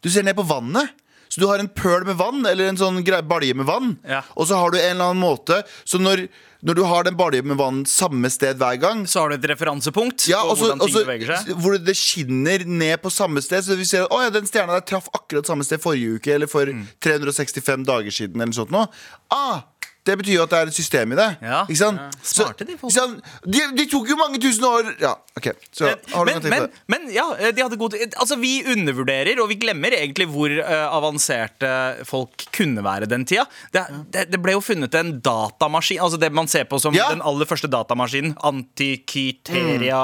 [0.00, 0.88] Du ser ned på vannet
[1.28, 4.22] Så du har en pøl med vann Eller en sånn balje med vann Ja.
[4.36, 6.24] Og så har du en eller annen måte Så når,
[6.64, 9.46] når du har den balje med vann Samme sted hver gang Så har du et
[9.52, 11.52] referansepunkt ja, på også, hvordan ting også, beveger seg.
[11.60, 13.62] Hvor det skinner ned på samme sted.
[13.68, 16.32] Så vi ser at «Å ja, den stjerna der traff akkurat samme sted forrige uke,
[16.34, 16.82] eller for Mm.
[17.02, 18.86] 365 dager siden, eller noe sånt noe.
[19.32, 19.62] Ah,
[20.08, 21.26] det betyr jo at det er et system i det.
[21.44, 21.58] Ja.
[21.68, 22.16] Ikke sant?
[22.24, 22.92] Smarte de folk.
[22.92, 23.32] ikke sant?
[23.44, 25.50] De, de tok jo mange tusen år Ja, OK.
[25.76, 26.80] Så har du men, noe men, det?
[26.90, 31.70] men ja, de hadde god Altså Vi undervurderer og vi glemmer egentlig hvor eh, avanserte
[32.08, 33.44] folk kunne være den tida.
[33.76, 33.84] Det,
[34.14, 37.10] det, det ble jo funnet en datamaskin, altså det man ser på som Ja.
[37.12, 38.34] den aller første datamaskinen.
[38.40, 40.00] Antikyteria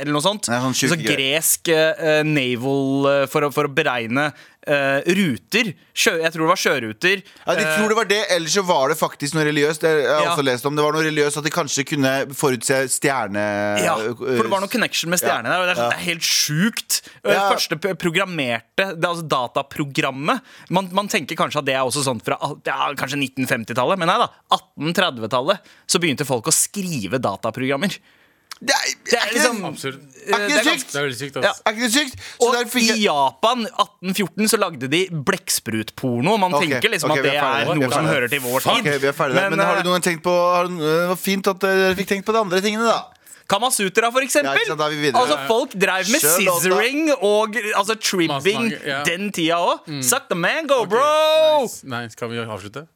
[0.00, 0.48] eller noe sånt.
[0.50, 1.16] Sånn sjuke greier.
[1.16, 4.30] gresk eh, naval eh, for, å- for å beregne
[4.66, 5.72] eh, ruter.
[5.96, 7.22] Sjø, jeg tror det var sjøruter.
[7.46, 9.82] Ja, De tror det var det, ellers så var det faktisk noe religiøst.
[9.86, 10.30] Jeg har Ja.
[10.34, 13.44] også lest om Det var noe religiøst at de kanskje kunne forutse stjerne...
[13.84, 15.66] Ja, for det var noe connection med stjernene der.
[15.66, 17.00] Det er, sånn, det er helt sjukt.
[17.22, 17.48] Det Ja.
[17.54, 22.20] første programmerte det er altså dataprogrammet man, man tenker kanskje at det er også sånn
[22.22, 24.28] fra ja, kanskje 1950-tallet, men nei da.
[24.52, 27.96] 1830-tallet så begynte folk å skrive dataprogrammer.
[28.56, 29.94] Det er, Det er ikke liksom Absurd.
[29.94, 30.92] eh, Er ikke det er sykt?
[30.92, 31.36] Det er veldig sykt.
[31.36, 31.50] Ja.
[31.52, 32.14] er ikke det sykt?
[32.16, 36.36] Så Og i Japan 1814 så lagde de blekksprutporno.
[36.36, 38.72] Man okay, tenker liksom okay, at det er noe som hører til vår tid.
[38.72, 39.50] Ok, vi er ferdige der.
[39.50, 41.92] Men, har eh, du noen gang tenkt på har du, Det var fint at dere
[42.00, 43.04] fikk tenkt på de andre tingene, da.
[43.46, 44.58] Kamasutra, for eksempel.
[44.58, 49.02] Ja, sant, vi altså, folk drev med scissoring og altså, tribbing ja.
[49.06, 49.84] den tida òg.
[49.86, 50.02] Mm.
[50.02, 51.62] Suck the mango, bro!
[51.62, 51.86] Nice.
[51.86, 52.16] nice.
[52.18, 52.86] Kan vi avslutte?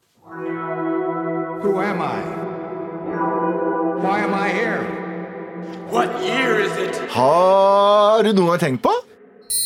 [1.61, 2.17] Who am I?
[4.01, 5.00] Why am I here?
[7.11, 8.93] Har du noen gang tenkt på?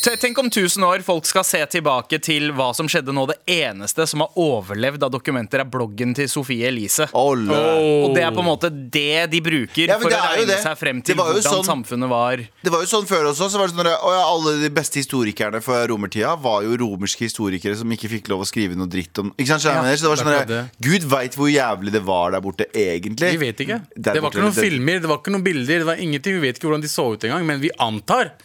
[0.05, 3.23] Tenk om 1000 år folk skal se tilbake til hva som skjedde nå.
[3.31, 7.07] Det eneste som har overlevd av dokumenter, er bloggen til Sofie Elise.
[7.17, 7.33] Oh.
[7.33, 10.99] Og det er på en måte det de bruker Ja, for å regne seg frem
[11.01, 12.43] til hvordan sånn- samfunnet var.
[12.61, 13.49] Det var jo sånn før også.
[13.49, 16.77] Så var det sånn at, å ja, alle de beste historikerne fra romertida var jo
[16.83, 19.97] romerske historikere som ikke fikk lov å skrive noe dritt om Ikke sant, mener?
[19.97, 23.33] Så det var sånn det at, Gud veit hvor jævlig det var der borte, egentlig.
[23.39, 23.81] Vi vet ikke.
[23.97, 25.81] Der Det var borte, ikke noen det- filmer, det var ikke noen bilder.
[25.81, 28.35] Det var ingenting, Vi vet ikke hvordan de så ut engang, men vi antar.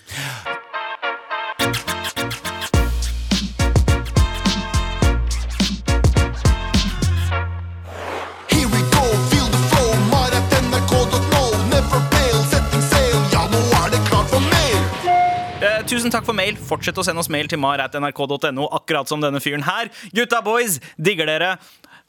[16.11, 16.57] Tusen takk for mail.
[16.59, 19.91] Fortsett å sende oss mail til mar.nrk.no, akkurat som denne fyren her.
[20.17, 21.53] Gutta boys, digger dere.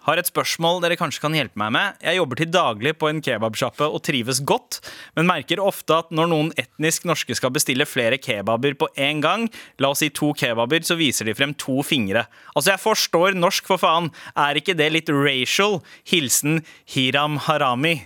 [0.07, 1.99] Har et spørsmål dere kanskje kan hjelpe meg med.
[2.01, 4.79] Jeg jobber til daglig på en kebabsjappe og trives godt,
[5.13, 9.45] men merker ofte at når noen etnisk norske skal bestille flere kebaber på en gang,
[9.77, 12.25] la oss si to kebaber, så viser de frem to fingre.
[12.55, 14.09] Altså, jeg forstår norsk, for faen.
[14.33, 15.83] Er ikke det litt racial?
[16.09, 17.99] Hilsen Hiram Harami.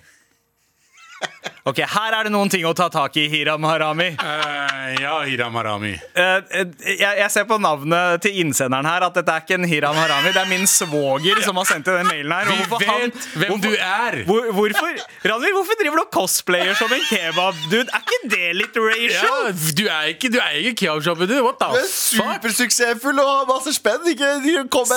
[1.65, 4.12] Ok, Her er det noen ting å ta tak i, Hiram Harami.
[4.21, 5.95] Uh, ja, Hiram Harami.
[6.13, 6.21] Uh,
[6.53, 9.97] eh, jeg, jeg ser på navnet til innsenderen her at dette er ikke en Hiram
[9.97, 10.29] Harami.
[10.36, 12.51] Det er min svoger som har sendt den mailen her.
[12.51, 14.19] Vi vet han- hvem du er!
[14.29, 14.91] Hvor, hvorfor
[15.25, 17.89] Ranvir, hvorfor driver du og cosplayer som en kebab-dude?
[17.89, 19.51] Er ikke det litt Ja, racial?
[19.79, 21.36] du er ikke, du er ikke kebabshoppen, du.
[21.45, 22.36] What Du the er fuck?
[22.45, 24.05] supersuksessfull og har masse spenn.
[24.13, 24.31] Ikke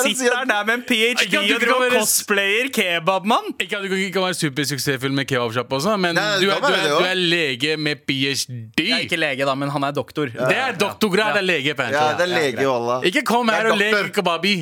[0.04, 1.24] Sitter der med en ph.d.
[1.24, 3.54] Ikke og kan driver og cosplayer kebabmann?
[3.60, 6.68] Ikke at du ikke kan være supersuksessfull med kebabshop også, men Nei, du, er, du,
[6.68, 8.82] er, du er lege med ph.d.
[8.82, 10.30] Jeg er ikke lege, da, men han er doktor.
[10.32, 11.74] Det er doktorgrad, det er lege.
[11.94, 14.60] Ja, det er lege og Ikke kom her er og lek kebabi.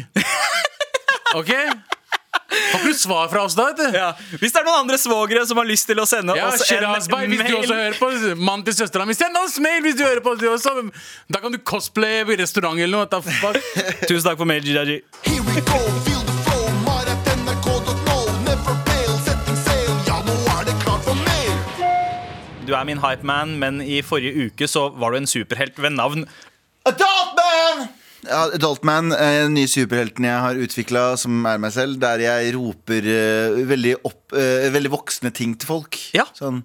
[1.38, 1.52] OK?
[2.46, 3.68] Har ikke du svar fra oss da?
[3.70, 3.96] vet du?
[3.96, 4.10] Ja.
[4.40, 6.84] Hvis det er noen andre svogere som har lyst til å sende Ja, oss en
[6.86, 9.98] mail Bay, hvis du også hører på Mann til søstera mi, send oss mail hvis
[9.98, 10.76] du hører på det også.
[11.32, 13.54] Da kan du cosplaye i restaurant eller noe.
[14.08, 16.15] Tusen takk for mail, Jijaji.
[22.66, 26.24] Du er min hypeman, men i forrige uke så var du en superhelt ved navn
[26.86, 27.84] Adult Man!
[28.26, 32.22] Ja, Adult Man, eh, den nye superhelten jeg har utvikla, som er meg selv, der
[32.24, 35.98] jeg roper uh, veldig, opp, uh, veldig voksne ting til folk.
[36.16, 36.24] Ja.
[36.34, 36.64] Sånn,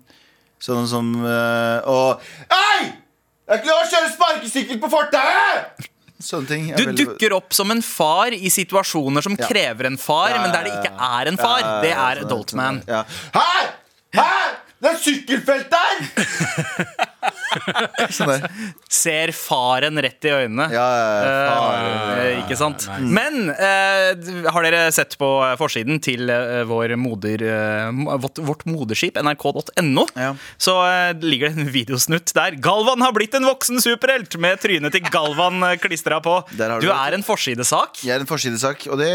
[0.62, 2.90] sånn som uh, Og Hei!
[3.52, 5.88] Jeg er klar til å kjøre sparkesykkel på fortauet!
[6.22, 6.66] Sånne ting.
[6.78, 9.50] Du veldig- dukker opp som en far i situasjoner som Ja.
[9.50, 11.62] krever en far, Ja, men der det ikke er en far.
[11.62, 12.82] Ja, Det ja, er sånn, adult sånn.
[12.90, 13.04] Ja.
[13.38, 13.72] Her!
[14.18, 14.52] Her!
[14.82, 17.02] Det er sykkelfelt der!
[18.16, 18.46] sånn der.
[18.92, 20.66] Ser faren rett i øynene.
[20.74, 20.86] Ja.
[22.18, 22.88] Eh, ikke sant?
[23.04, 24.16] Men eh,
[24.52, 27.92] har dere sett på forsiden til eh, vår moder, eh,
[28.24, 30.32] vårt, vårt moderskip, nrk.no, Ja.
[30.62, 32.58] så eh, ligger det en videosnutt der.
[32.64, 36.40] Galvan har blitt en voksen superhelt med trynet til Galvan eh, klistra på.
[36.58, 38.02] Du du er en forsidesak.
[38.06, 39.12] Jeg er en forsidesak, og det,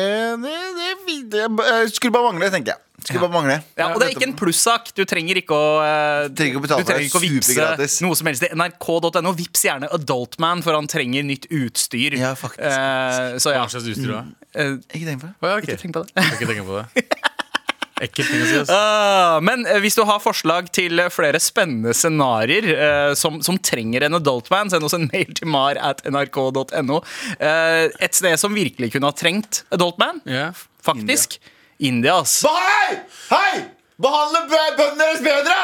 [0.46, 2.82] det, det, det, det skulle bare mangle, tenker jeg.
[3.06, 3.56] Skulle bare mangle.
[3.78, 4.88] Ja, og det er ikke en plussak.
[4.98, 8.02] Du trenger ikke å eh, Trenger ikke å betale Du trenger ikke å vipse vippse
[8.02, 8.46] noe som helst.
[8.50, 9.32] nrk.no.
[9.38, 12.18] Vips gjerne Adultman, for han trenger nytt utstyr.
[12.18, 12.66] Ja, faktisk.
[12.66, 13.62] Eh, så ja.
[13.64, 15.34] Hva slags utstyr har Eh, Ikke tenk på det.
[15.36, 15.66] Å, ja, ok.
[15.68, 16.12] ikke tenk på det.
[16.16, 17.06] Jeg skal ikke tenke på det.
[18.06, 18.56] Ekkelt ting å si.
[18.60, 18.70] ass.
[18.72, 23.56] Ah, men eh, hvis du har forslag til eh, flere spennende scenarioer eh, som, som
[23.56, 26.98] trenger en adultman, send oss en mail til mar at nrk.no.
[27.40, 30.50] Eh, et sted som virkelig kunne ha trengt adultman, Ja.
[30.84, 31.38] faktisk.
[31.78, 32.42] India, ass.
[32.46, 32.96] Hei!
[33.30, 33.64] Hei!
[34.00, 35.56] Behandle bøndene deres bedre!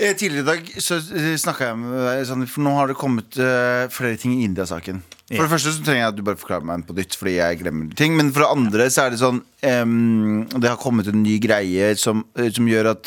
[0.00, 0.96] Eh, Tidligere i dag så
[1.40, 4.98] snakka jeg med deg, sånn, For nå har det kommet eh, flere ting i India-saken.
[5.30, 7.58] For det første så trenger jeg at du bare forklarer meg på nytt, fordi jeg
[7.60, 8.12] glemmer ting.
[8.18, 11.86] Men for det andre så er det sånn em, Det har kommet en ny greie
[12.00, 13.04] som, eh, som gjør at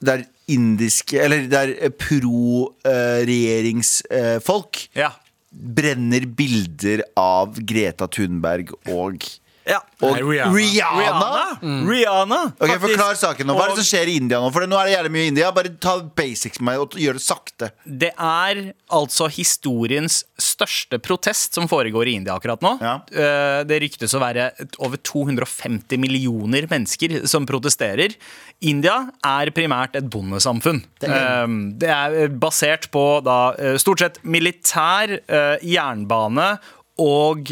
[0.00, 0.22] det er
[0.54, 5.10] indiske Eller det er eh, pro-regjeringsfolk Ja.
[5.50, 9.16] brenner bilder av Greta Thunberg og,
[9.70, 9.80] ja.
[10.02, 10.56] og Nei, Rihanna.
[10.56, 11.28] Rihanna.
[11.60, 11.88] Rihanna.
[11.90, 12.72] Rihanna Ok.
[12.82, 13.54] Forklar saken nå.
[13.56, 14.50] Hva er det som skjer i India nå?
[14.54, 15.50] For nå er det jævlig mye i India.
[15.54, 17.70] Bare ta basics med meg og gjør det sakte.
[17.84, 18.62] Det er
[18.96, 22.74] altså historiens største protest som foregår i India akkurat nå.
[22.82, 22.94] Ja.
[23.12, 24.50] Eh, Det ryktes å være
[24.82, 28.16] over 250 millioner mennesker som protesterer.
[28.60, 30.82] India er primært et bondesamfunn.
[31.00, 36.52] Det er basert på da eh, stort sett militær, eh, jernbane
[37.00, 37.48] og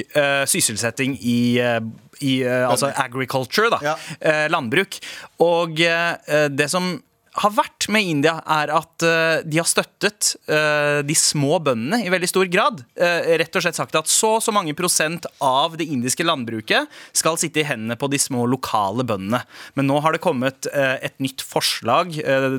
[0.51, 1.39] sysselsetting i
[2.25, 3.97] i eh, altså agriculture, da.
[4.21, 4.99] Eh, landbruk.
[5.45, 6.97] Og eh, det som
[7.39, 12.13] har vært med India, er at uh, de har støttet uh, de små bøndene i
[12.13, 12.83] veldig stor grad.
[12.99, 16.89] Uh, rett og slett sagt at så og så mange prosent av det indiske landbruket
[17.17, 19.41] skal sitte i hendene på de små lokale bøndene.
[19.79, 22.13] Men nå har det kommet et nytt forslag,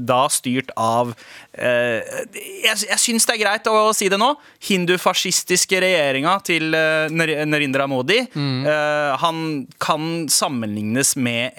[0.03, 1.11] da styrt av
[1.53, 4.31] Jeg, jeg syns det er greit å si det nå.
[4.65, 8.19] Hindufascistiske regjeringa til Nar- Narendra Modi.
[8.39, 11.51] Eh, han kan sammenlignes med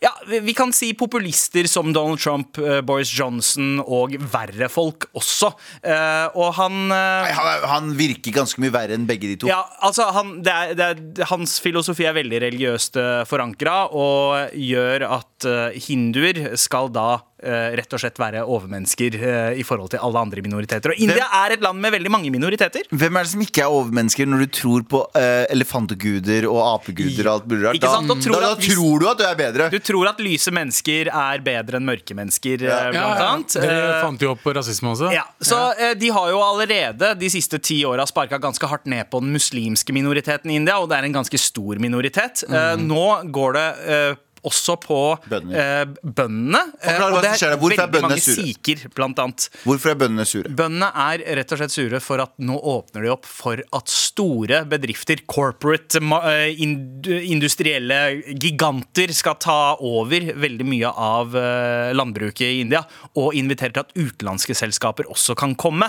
[0.00, 5.52] Ja, vi, kan si populister som Donald Trump, eh, Boris Johnson og verre folk også.
[5.82, 9.50] Eh, og han eh, Han, han virker ganske mye verre enn begge de to.
[9.50, 12.98] ja, altså han, det er, det er, Hans filosofi er veldig religiøst
[13.30, 19.60] forankra og gjør at eh, hinduer skal da eh, rett og slett være overmennesker eh,
[19.60, 20.94] i forhold til alle andre minoriteter.
[20.94, 22.86] Og India er et land med veldig mange minoriteter.
[22.90, 27.28] Hvem er det som ikke er overmennesker når du tror på uh, elefantguder og apeguder
[27.28, 27.82] og alt mulig rart?
[27.82, 29.68] Da, tror da, da tror du at du er bedre.
[29.72, 33.28] Du tror at lyse mennesker er bedre enn mørke mennesker, eh, Ja, blant ja.
[33.32, 33.58] annet.
[33.58, 35.12] Dere Eh, fant jo opp rasisme også.
[35.14, 39.08] Ja, så eh, De har jo allerede de siste ti åra sparka ganske hardt ned
[39.10, 42.44] på den muslimske minoriteten i India, og det er en ganske stor minoritet.
[42.48, 44.96] Eh, nå går det eh, også på
[45.30, 46.60] eh, bøndene.
[46.82, 47.32] Eh, og det.
[47.60, 48.44] Hvorfor er bøndene sure?
[48.46, 49.46] Siker, blant annet.
[49.62, 50.50] Hvorfor er bøndene sure?
[50.58, 54.62] Bøndene er rett og slett sure for at nå åpner de opp for at store
[54.70, 58.00] bedrifter, corporate, eh, ind- industrielle
[58.34, 62.82] giganter, skal ta over veldig mye av eh, landbruket i India,
[63.14, 65.86] og inviterer til at utenlandske selskaper også kan komme.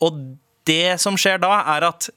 [0.00, 0.22] Og
[0.68, 2.08] det som skjer da, er at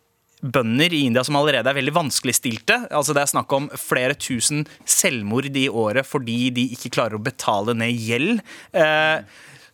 [0.43, 2.84] bønder i India som allerede er veldig vanskeligstilte.
[2.91, 7.23] Altså det er snakk om flere tusen selvmord i året fordi de ikke klarer å
[7.23, 8.43] betale ned gjeld.
[8.75, 9.23] Eh,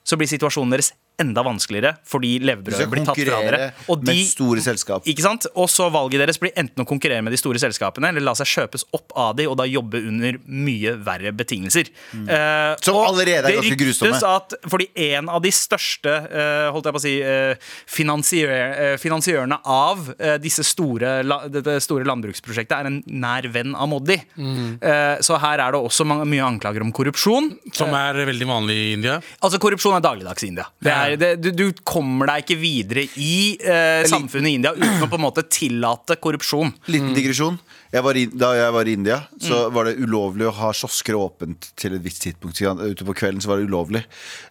[0.06, 3.72] så blir situasjonen deres enda vanskeligere fordi De levebrødet blir tatt fra dere.
[3.86, 5.08] konkurrere med store selskap.
[5.10, 5.48] Ikke sant?
[5.56, 8.50] Og så valget deres blir enten å konkurrere med de store selskapene eller la seg
[8.50, 11.90] kjøpes opp av de og da jobbe under mye verre betingelser.
[12.14, 14.36] Eh, Som allerede er ganske Det ryktes grusomme.
[14.36, 17.56] at fordi en av de største uh, holdt jeg på å si, uh,
[17.90, 20.10] finansier, eh, finansiørene av
[20.42, 24.18] disse store, la, dette store landbruksprosjektet er en nær venn av Modi.
[24.40, 24.80] Mm.
[25.24, 27.50] så her er det også mange, mye anklager om korrupsjon.
[27.76, 29.18] Som er veldig vanlig i India.
[29.44, 30.66] Altså Korrupsjon er dagligdags i India.
[30.82, 35.06] Det er, det, du, du kommer deg ikke videre i eh, samfunnet i India uten
[35.06, 36.74] å på en måte tillate korrupsjon.
[36.92, 37.58] Liten digresjon.
[37.90, 41.16] Jeg var i, da jeg var i India, så var det ulovlig å ha kiosker
[41.18, 42.60] åpent til et visst tidspunkt.
[42.62, 44.04] Ute på kvelden så var det ulovlig.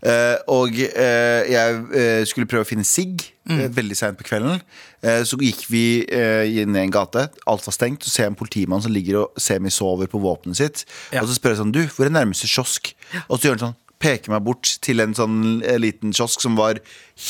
[0.03, 4.59] Eh, og eh, jeg eh, skulle prøve å finne sigg eh, veldig seint på kvelden.
[5.07, 8.03] Eh, så gikk vi eh, ned i en gate, alt var stengt.
[8.03, 10.89] Så ser jeg en politimann som ligger og semisover på våpenet sitt.
[11.15, 11.23] Ja.
[11.23, 12.91] Og så spør jeg sånn, du, hvor er nærmeste kiosk?
[13.29, 15.39] Og så gjør han sånn peker meg bort til en sånn
[15.83, 16.79] liten kiosk som var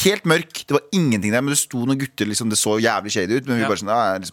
[0.04, 0.64] helt mørk.
[0.68, 2.28] Det var ingenting der, men det sto noen gutter.
[2.28, 3.46] Liksom, det så jævlig shady ut.
[3.48, 3.68] Men vi Ja.
[3.68, 4.32] bare sånn, ja, jeg har lyst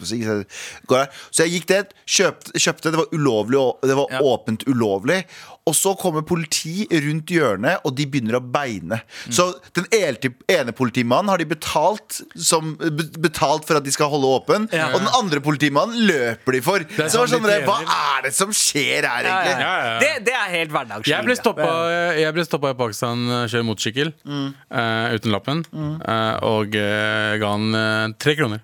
[1.31, 2.91] så jeg gikk det, kjøpte, kjøpte.
[2.91, 4.19] Det var ulovlig, det var Ja.
[4.19, 5.23] åpent ulovlig.
[5.65, 8.99] Og så kommer politi rundt hjørnet, og de begynner å beine.
[9.25, 9.31] Mm.
[9.33, 12.75] Så den ene, ene politimannen har de betalt, som,
[13.17, 14.91] betalt for at de skal holde åpen, Ja.
[14.93, 16.85] og den andre politimannen løper de for.
[16.85, 19.55] Så det var sånn sånn, Hva er det som skjer her, egentlig?
[19.57, 19.65] ja.
[19.65, 19.99] Ja, ja.
[20.05, 21.15] Det, det er helt hverdagslig.
[21.15, 21.71] Jeg ble stoppa,
[22.21, 25.65] jeg ble stoppa i Pakistan, uh, kjører motorsykkel eh, uten lappen.
[25.73, 28.61] eh, og uh, ga han eh, tre kroner.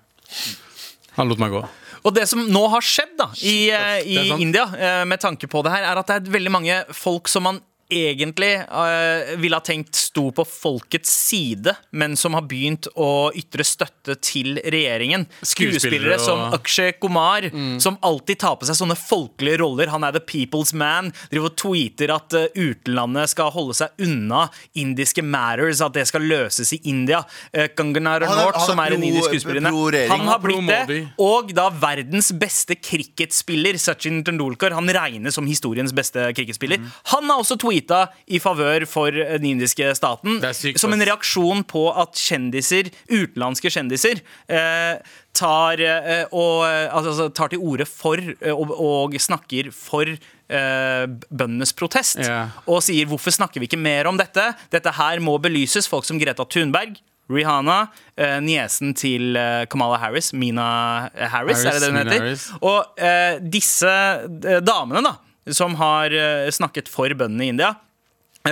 [1.18, 1.66] Han lot meg gå.
[2.02, 4.18] Og det som nå har skjedd da i, eh, i.
[4.42, 7.46] India, eh, med tanke på det her, er at det er veldig mange folk som
[7.46, 13.30] man egentlig uh, ville ha tenkt sto på folkets side, men som har begynt å
[13.38, 15.28] ytre støtte til regjeringen.
[15.42, 17.48] Skuespillere Skuespillere og- som Akshay Kumar,
[17.84, 19.92] som alltid tar på seg sånne folkelige roller.
[19.94, 21.12] Han er the people's man.
[21.32, 24.46] Driver og tweeter at uh, utenlandet skal holde seg unna
[24.78, 27.22] indiske matters, at det skal løses i India.
[27.56, 31.00] Uh, Kangana Han er- Ranaut, som er en indisk skuespiller, han har blitt det.
[31.22, 36.80] Og da verdens beste cricketspiller, Sachin Tendulkar, han regnes som historiens beste cricketspiller.
[36.82, 36.92] Mm.
[37.14, 40.40] Han har også tweeta i favør for den indiske staten.
[40.54, 45.00] Sykt, som en reaksjon på at kjendiser, utenlandske kjendiser, eh,
[45.34, 51.06] tar, eh, og, eh, altså, tar til orde for eh, og, og snakker for eh,
[51.32, 52.20] bøndenes protest.
[52.20, 52.50] Yeah.
[52.68, 54.56] Og sier 'hvorfor snakker vi ikke mer om dette'?
[54.70, 55.88] Dette her må belyses.
[55.88, 56.98] Folk som Greta Thunberg.
[57.32, 62.58] Rihanna, eh, niesen til eh, Kamala Harris, Mina Harris, Harris, er det det hun heter?
[62.62, 65.14] Og eh, disse eh, damene, da,
[65.50, 67.74] som har eh, snakket for bøndene i India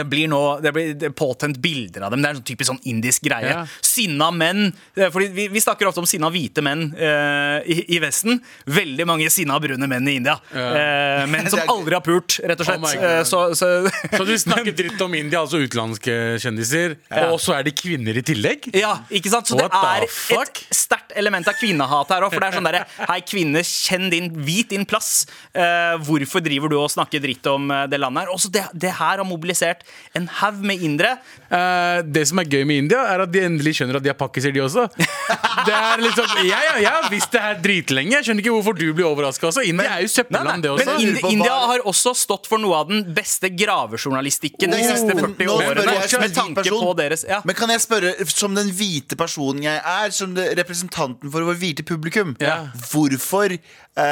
[0.10, 2.22] blir nå, Det blir påtent bilder av dem.
[2.22, 3.50] Det er en sånn typisk sånn indisk greie.
[3.50, 3.64] Ja.
[3.82, 4.72] Sinna menn.
[4.96, 8.40] eh, Fordi vi, vi snakker ofte om sinna hvite menn eh, i, i Vesten.
[8.70, 10.38] Veldig mange sinna brune menn i India.
[10.54, 13.02] Eh, menn som aldri har pult, rett og Oh slett.
[13.02, 13.10] Oh.
[13.10, 13.72] Eh, så, så,
[14.20, 16.98] Så du snakker dritt om India, altså utenlandske kjendiser,
[17.30, 18.70] og så er de kvinner i tillegg?
[18.78, 19.50] Ja, ikke sant?
[19.50, 22.34] Så What det er et sterkt element av kvinnehat her òg.
[22.34, 25.26] For det er sånn derre Hei, kvinne, kjenn din hvit din plass.
[25.54, 28.34] Eh, hvorfor driver du og snakker dritt om eh, det landet her?
[28.36, 29.79] Også det, det her har mobilisert
[30.18, 31.18] en haug med indere.
[31.50, 34.18] Uh, det som er gøy med India, er at de endelig skjønner at de er
[34.18, 34.88] pakkiser, de også.
[35.66, 38.14] Det er liksom, jeg, jeg, ja, har visst det her dritlenge.
[38.16, 39.64] Jeg skjønner ikke hvorfor du blir overraska også.
[39.68, 40.96] India er jo søppelland, det Men også.
[41.04, 45.16] Ind lurer India har også stått for noe av den beste gravejournalistikken de Oh, siste
[45.20, 45.86] 40 årene.
[46.24, 47.42] Med tanke på deres ja.
[47.46, 51.60] Men kan jeg spørre, som den hvite personen jeg er, som det, representanten for vår
[51.62, 52.68] hvite publikum, Ja.
[52.92, 53.58] hvorfor
[54.00, 54.06] Uh,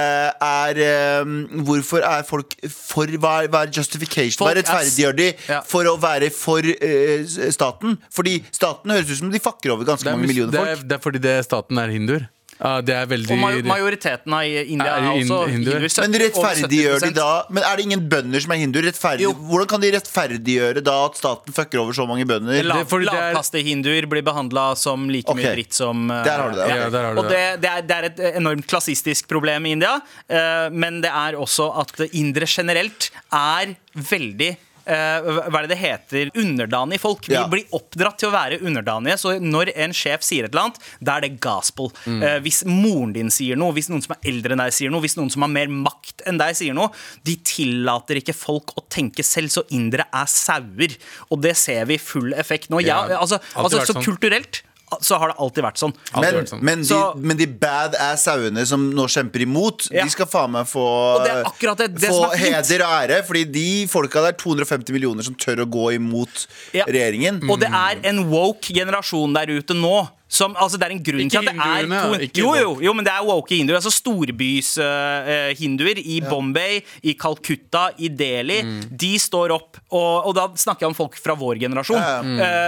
[0.44, 4.42] er um, Hvorfor er folk for Hva er, hva er justification?
[4.42, 5.57] Folk hva er- rettferdiggjør de Ja.
[5.66, 7.98] For å være for eh, staten?
[8.14, 10.76] Fordi staten høres ut som de fucker over ganske Det er, mange millioner det er,
[10.76, 10.88] folk.
[10.88, 12.28] det er fordi det, staten er hinduer.
[12.58, 15.78] Ja, det er veldig Og maj majoriteten av India Er er også hinduer?
[15.78, 15.84] hinduer.
[16.02, 18.88] Men rettferdiggjør de da Men er det ingen bønder som er hinduer?
[18.88, 19.34] Rettferdig, Jo.
[19.34, 22.64] hvordan kan de rettferdiggjøre da at staten fucker over så mange bønder?
[22.66, 25.54] La- Det er fordi det er- Lavkastehinduer blir behandla som like mye Ok.
[25.54, 26.76] dritt som eh, Der har du det, ok.
[26.82, 29.72] Ja, der har du Og det, det, er, det er et enormt klassistisk problem i
[29.78, 35.80] India, eh, men det er også at indere generelt er veldig Hva er det det
[35.82, 36.32] heter?
[36.40, 37.26] Underdanige folk.
[37.28, 37.48] Vi Ja.
[37.48, 39.18] blir oppdratt til å være underdanige.
[39.20, 41.92] Så når en sjef sier et eller annet, da er det gospel.
[42.06, 42.24] Mm.
[42.24, 45.02] Eh, hvis moren din sier noe, hvis noen som er eldre enn deg sier noe,
[45.02, 46.90] hvis noen som har mer makt enn deg sier noe,
[47.24, 50.98] de tillater ikke folk å tenke selv, så indere er sauer.
[51.32, 52.82] Og det ser vi i full effekt nå.
[52.84, 54.04] Ja, Ja, altså, altså, så sånn.
[54.04, 54.62] kulturelt
[55.02, 55.94] så har det alltid vært sånn.
[56.14, 56.62] Alltid Men, vært sånn.
[56.64, 60.04] men, de, Så- men de badass sauene som nå kjemper imot, Ja.
[60.06, 60.80] de skal faen meg få,
[61.20, 63.26] Og det det- det få som er heder og ære.
[63.28, 66.86] Fordi de folka der, 250 millioner som tør å gå imot Ja.
[66.86, 67.50] regjeringen.
[67.50, 70.10] Og det er en woke generasjon der ute nå.
[70.30, 71.88] Som, altså det er en grunn til at det er
[72.36, 72.42] to.
[72.42, 73.76] Jo, jo, jo, men det er woke hinduer.
[73.80, 78.60] Altså storbys-hinduer i Bombay, i Calcutta, i Delhi.
[78.64, 78.82] Mm.
[78.92, 82.22] De står opp, og, og da snakker jeg om folk fra vår generasjon, Ja,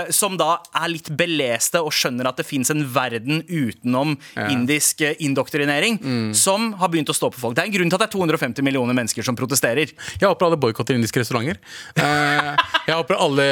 [0.06, 4.16] eh, som da er litt beleste og skjønner at det fins en verden utenom
[4.50, 6.34] indisk eh, indoktrinering, Mm.
[6.38, 7.56] som har begynt å stå på folk.
[7.58, 9.88] Det er en grunn til at det er 250 millioner mennesker som protesterer.
[10.20, 11.58] Jeg håper alle boikotter indiske restauranter.
[11.98, 12.56] Uh,
[12.88, 13.46] jeg håper alle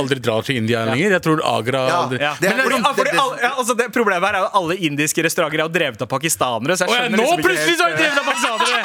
[0.00, 1.10] aldri drar til India lenger.
[1.16, 2.32] Jeg tror Agra Ja, aldri Ja.
[2.40, 3.12] Det er Men fordi- ja, fordi
[3.58, 6.76] altså det Problemet her er jo at alle indiske restauranter er jo drevet av pakistanere.
[6.78, 8.82] Så jeg Å ja, nå liksom ikke plutselig så er de drevet av pakistanere!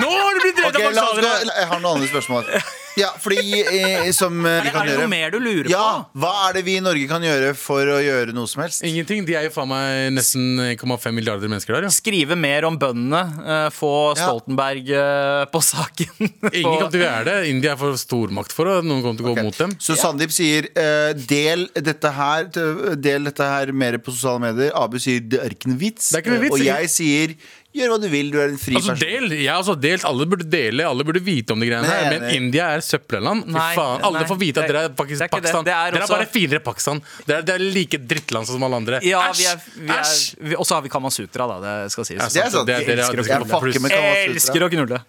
[0.00, 1.60] Nå har de blitt drevet Ok, av la oss gå, pakistanere!
[1.60, 2.50] jeg har noen andre spørsmål.
[2.96, 5.82] Ja, fordi eh, som eh, vi kan Er det noe gjøre mer du lurer Ja,
[6.12, 6.20] på?
[6.22, 8.80] Hva er det vi i Norge kan gjøre for å gjøre noe som helst?
[8.88, 9.26] Ingenting.
[9.28, 11.92] De er jo faen meg nesten 1,5 milliarder mennesker der, ja.
[11.92, 13.20] Skrive mer om bøndene.
[13.44, 14.26] eh, få Ja.
[14.30, 16.14] Stoltenberg eh, på saken.
[16.30, 17.36] Ingen Få- kommer til å gjøre det.
[17.52, 18.78] India er for stormakt for det.
[18.88, 19.76] Noen kommer til å gå mot dem.
[19.82, 22.48] Så Sandeep sier eh, del, dette her,
[22.96, 24.72] del dette her mer på sosiale medier.
[24.78, 26.08] Abu sier det er ikke noe vits.
[26.14, 26.80] Det er ikke noe vits, Og ikke?
[26.80, 27.36] jeg sier
[27.76, 29.08] gjør hva du vil, du er en fri Altså person.
[29.28, 32.20] del, ja, altså, delt, Alle burde dele, alle burde vite om de greiene er her.
[32.20, 32.30] Men.
[32.36, 33.44] India er søppelland.
[33.46, 35.36] Fy faen, Alle nei, får vite at det- dere er det faktisk er Pakistan.
[35.36, 35.42] det.
[35.42, 35.64] Pakistan.
[35.64, 37.02] Det er Dere er bare finere Pakistan.
[37.26, 39.00] Dere er, dere er like drittland som alle andre.
[39.02, 39.46] Ja, Æsj!
[39.46, 41.60] er, er, Og så har vi Kamasutra, da.
[41.84, 42.32] Det skal sies.
[42.32, 42.66] Det er sant.
[42.66, 45.00] Det er- dere- elsker å dere- Jeg fucker Jeg elsker å knulle.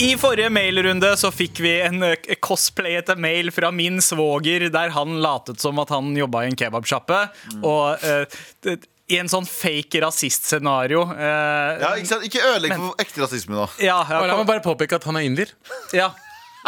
[0.00, 5.18] I forrige mailrunde så fikk vi en eh, cosplayete mail fra min svoger der han
[5.20, 7.18] latet som at han jobba i en kebabsjappe.
[7.60, 8.78] Og uh,
[9.10, 11.02] i en sånn fake rasist-scenario.
[11.12, 13.66] eh, Ja, ikke, ikke ødelegg for ekte rasisme da.
[13.82, 15.52] ja, ja, La meg bare påpeke at han er indier.
[15.96, 16.12] ja,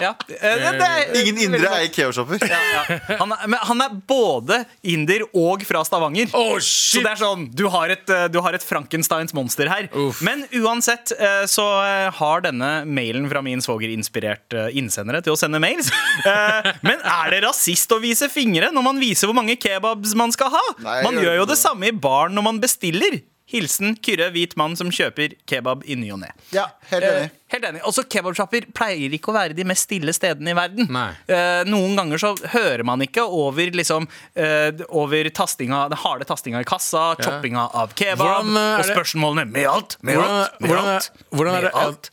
[0.00, 0.14] ja.
[0.28, 2.38] Eh, det- det er- Ingen indre eier keoshopper.
[2.48, 3.16] ja, ja.
[3.18, 6.30] Han, er, men han er både inder og fra Stavanger.
[6.34, 9.88] Oh, Så det er sånn, Du har et, eh, du har et Frankensteins monster her.
[9.94, 10.22] Uff.
[10.22, 15.34] Men uansett eh, så eh, har denne mailen fra min svoger inspirert eh, innsendere til
[15.34, 15.90] å sende mails.
[16.22, 20.30] Eh, Men er det rasist å vise fingre når man viser hvor mange kebabs man
[20.32, 20.60] skal ha?
[20.78, 21.54] Nei, Man gjør gjør jo det.
[21.54, 23.16] det samme i baren når man bestiller.
[23.52, 26.30] Hilsen Kyrre, hvit mann som kjøper kebab i ny og ne.
[26.54, 27.30] Ja, helt Eh, enig.
[27.52, 27.82] helt enig.
[27.84, 30.88] Også kebabsjapper pleier ikke å være de mest stille stedene i verden.
[30.90, 31.10] Nei.
[31.28, 36.60] Eh, noen ganger så hører man ikke over liksom eh, Over tastinga, den harde tastinga
[36.60, 40.70] i kassa, choppinga av kebab Hvordan, eh, og spørsmålene med alt, med Hvordan- alt, med
[40.70, 41.10] hvordan alt.
[41.30, 42.10] hvordan er med det- alt.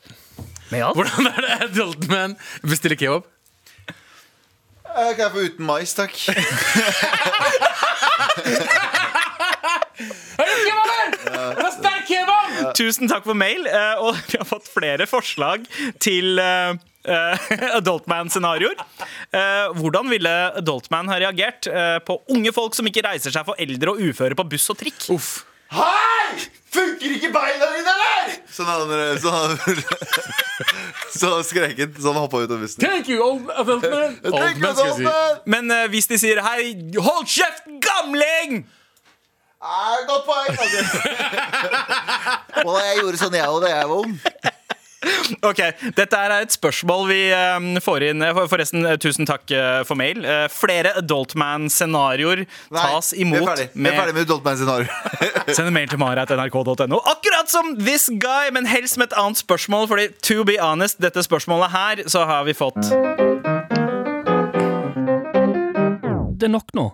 [0.71, 0.95] Med alt.
[0.97, 3.23] Hvordan er det Adult Man bestiller kebab?
[4.89, 6.11] Eh, Kan jeg få uten mais, takk?
[12.77, 15.65] Tusen takk for mail, eh, og vi har fått flere forslag
[16.03, 16.77] til eh,
[17.09, 18.79] eh, Adultman-scenarioer.
[19.31, 23.59] Eh, hvordan ville Adultman ha reagert eh, på unge folk som ikke reiser seg for
[23.61, 25.09] eldre og uføre på buss og trikk?
[25.15, 25.39] Uff.
[25.69, 26.49] Hei!
[26.69, 28.33] Funker ikke beina dine, eller?
[28.53, 29.57] Sånn hadde han sånn
[31.19, 31.45] Så han.
[31.45, 32.81] Så han hoppa ut av bussen.
[32.81, 33.57] Thank you, old man.
[33.65, 35.07] Old man, man, si.
[35.49, 38.63] Men uh, hvis de sier 'hei, hold kjeft, gamling'!
[39.61, 40.55] Ah, godt poeng.
[42.67, 44.13] Og jeg gjorde sånn jeg og da jeg var ung.
[45.47, 45.59] Ok,
[45.95, 48.23] Dette er et spørsmål vi eh, får inn.
[48.25, 50.23] eh, Forresten, eh, tusen takk eh, for mail.
[50.51, 52.41] Flere Adultman-scenarioer
[52.73, 53.67] tas vi er imot ferdig.
[53.75, 54.89] Vi er ferdig med Adultman-scenarioer.
[55.55, 56.99] Send en mail til marit.nrk.no.
[57.13, 59.87] Akkurat som this guy, men helst med et annet spørsmål.
[59.91, 62.91] Fordi to be honest, dette spørsmålet her, så har vi fått
[66.39, 66.89] Det er nok nå.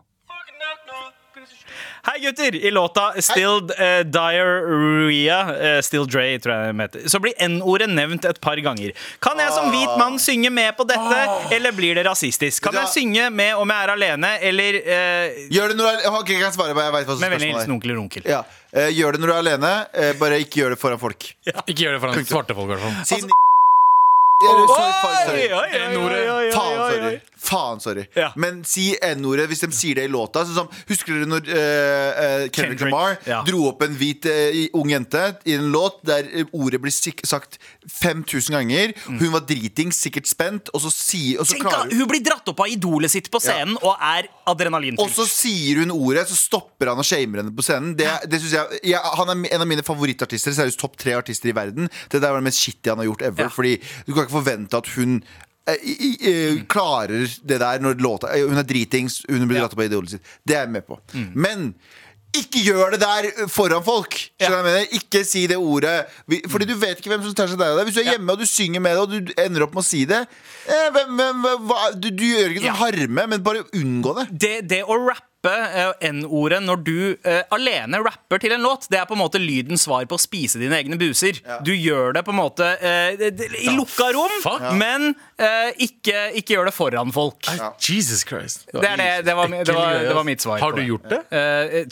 [2.05, 2.55] Hei, gutter!
[2.55, 5.39] I låta Still uh, Diarrhea,
[5.77, 8.93] uh, Still Dre, tror jeg den heter, så blir N-ordet nevnt et par ganger.
[9.25, 11.23] Kan jeg som hvit mann synge med på dette,
[11.55, 12.67] eller blir det rasistisk?
[12.67, 16.19] Kan jeg synge med om jeg er alene, eller uh, Gjør det når du er
[16.19, 17.75] Ok, kan jeg svare på Jeg vet hva som med vennlig spørsmålet er.
[17.79, 18.29] onkel runkel?
[18.35, 18.43] Ja.
[18.75, 21.29] Eh, gjør det når du er alene, eh, bare ikke gjør det foran folk.
[21.47, 22.95] Ikke gjør det foran svarte folk, i hvert fall.
[23.07, 23.21] Si
[24.45, 25.45] sorry, faen, sorry.
[26.55, 27.81] Faen.
[27.81, 28.03] Faen.
[28.15, 28.31] Ja.
[28.41, 30.45] Men si N-ordet hvis de sier det i låta.
[30.47, 33.41] Sånn som, husker dere når uh, uh, Kendrick Lamar ja.
[33.47, 37.59] dro opp en hvit uh, ung jente i en låt der ordet blir sagt
[37.91, 38.93] 5000 ganger.
[39.05, 42.23] Hun var dritings, sikkert spent, og så, sier, og så Tenk, klarer hun hun blir
[42.25, 45.15] dratt opp av idolet sitt på scenen og er og adrenalinfylt.
[45.15, 47.95] så sier hun ordet, så stopper han og shamer henne på scenen.
[47.97, 50.53] Det, det synes jeg, jeg, Han er en av mine favorittartister.
[50.55, 51.89] Seriøst topp tre artister i verden.
[52.11, 53.47] Det der var det mest shitty han har gjort ever.
[53.47, 53.53] Ja.
[53.53, 58.01] Fordi du kan ikke forvente at hun eh, i, i, eh, klarer det der når
[58.05, 60.33] låta eh, Hun er dritings, hun blir dratt opp av idolet sitt.
[60.45, 60.99] Det er jeg med på.
[61.33, 61.71] Men
[62.39, 64.17] ikke gjør det der foran folk!
[64.41, 64.49] Ja.
[64.95, 66.05] Ikke si det ordet.
[66.51, 67.87] Fordi du vet ikke hvem som tar seg av deg.
[67.89, 69.87] Hvis du er hjemme og du synger med det, og du ender opp med å
[69.87, 72.73] si det eh, hvem, hvem, hva, du, du gjør ikke Ja.
[72.73, 74.27] sånn harme, men bare unngå det.
[74.45, 78.99] det, det å rappe eh, N-ordet når du uh, alene rapper til en låt, det
[78.99, 81.39] er på en måte lydens svar på å spise dine egne buser.
[81.65, 83.25] Du gjør det på en måte uh,
[83.61, 84.65] i lukka rom, fuck?
[84.79, 87.49] men uh, ikke, ikke gjør det foran folk.
[87.79, 88.65] Jesus Christ.
[88.71, 90.61] Det, er det, det, var, det, var, det var mitt svar.
[90.63, 91.21] Har du gjort det?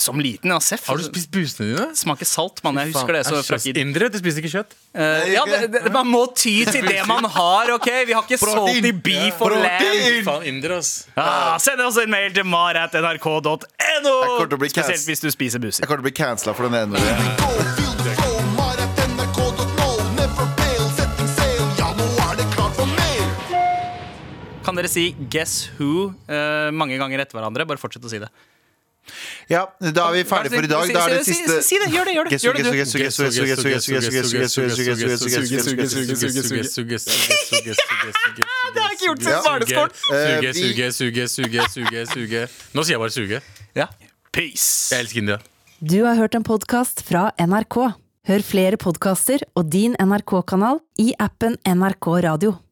[0.01, 0.59] Som liten, ja.
[0.63, 0.87] Seff.
[0.89, 1.87] Har du spist busene dine?
[1.97, 2.79] Smaker salt, mann.
[2.81, 3.59] Jeg husker det så fra.
[3.83, 4.75] Indre, du spiser ikke kjøtt?
[4.93, 7.89] Ja, det, det, man må ty til det man har, OK?
[8.07, 8.79] Vi har ikke Protein.
[8.79, 10.27] salty beef og lamb.
[10.27, 10.91] Faen, indre, ass.
[11.19, 13.42] Ah, send oss en mail til mar.nrk.no!
[13.43, 14.67] nrk.no!
[14.69, 15.83] Spesielt hvis du spiser buser.
[15.83, 16.97] Jeg kommer til å bli cancela for den ene.
[24.63, 27.67] Kan dere si 'Guess Who' uh, mange ganger etter hverandre?
[27.67, 28.31] Bare fortsett å si det.
[29.51, 30.91] Ja, da er vi ferdige for i dag.
[30.95, 31.89] Da er det siste Si det!
[31.93, 32.13] Gjør det!
[32.15, 32.41] gjør det Det
[38.79, 39.91] har jeg ikke gjort siden barneskolen!
[40.53, 40.53] Suge,
[40.93, 42.45] suge, suge, suge, suge.
[42.73, 43.41] Nå sier jeg bare suge.
[43.75, 43.89] Ja.
[44.33, 44.93] Peace!
[44.93, 45.37] Jeg elsker India.
[45.83, 47.77] Du har hørt en podkast fra NRK.
[48.23, 52.55] Hør flere podkaster og din NRK-kanal i appen NRK Radio.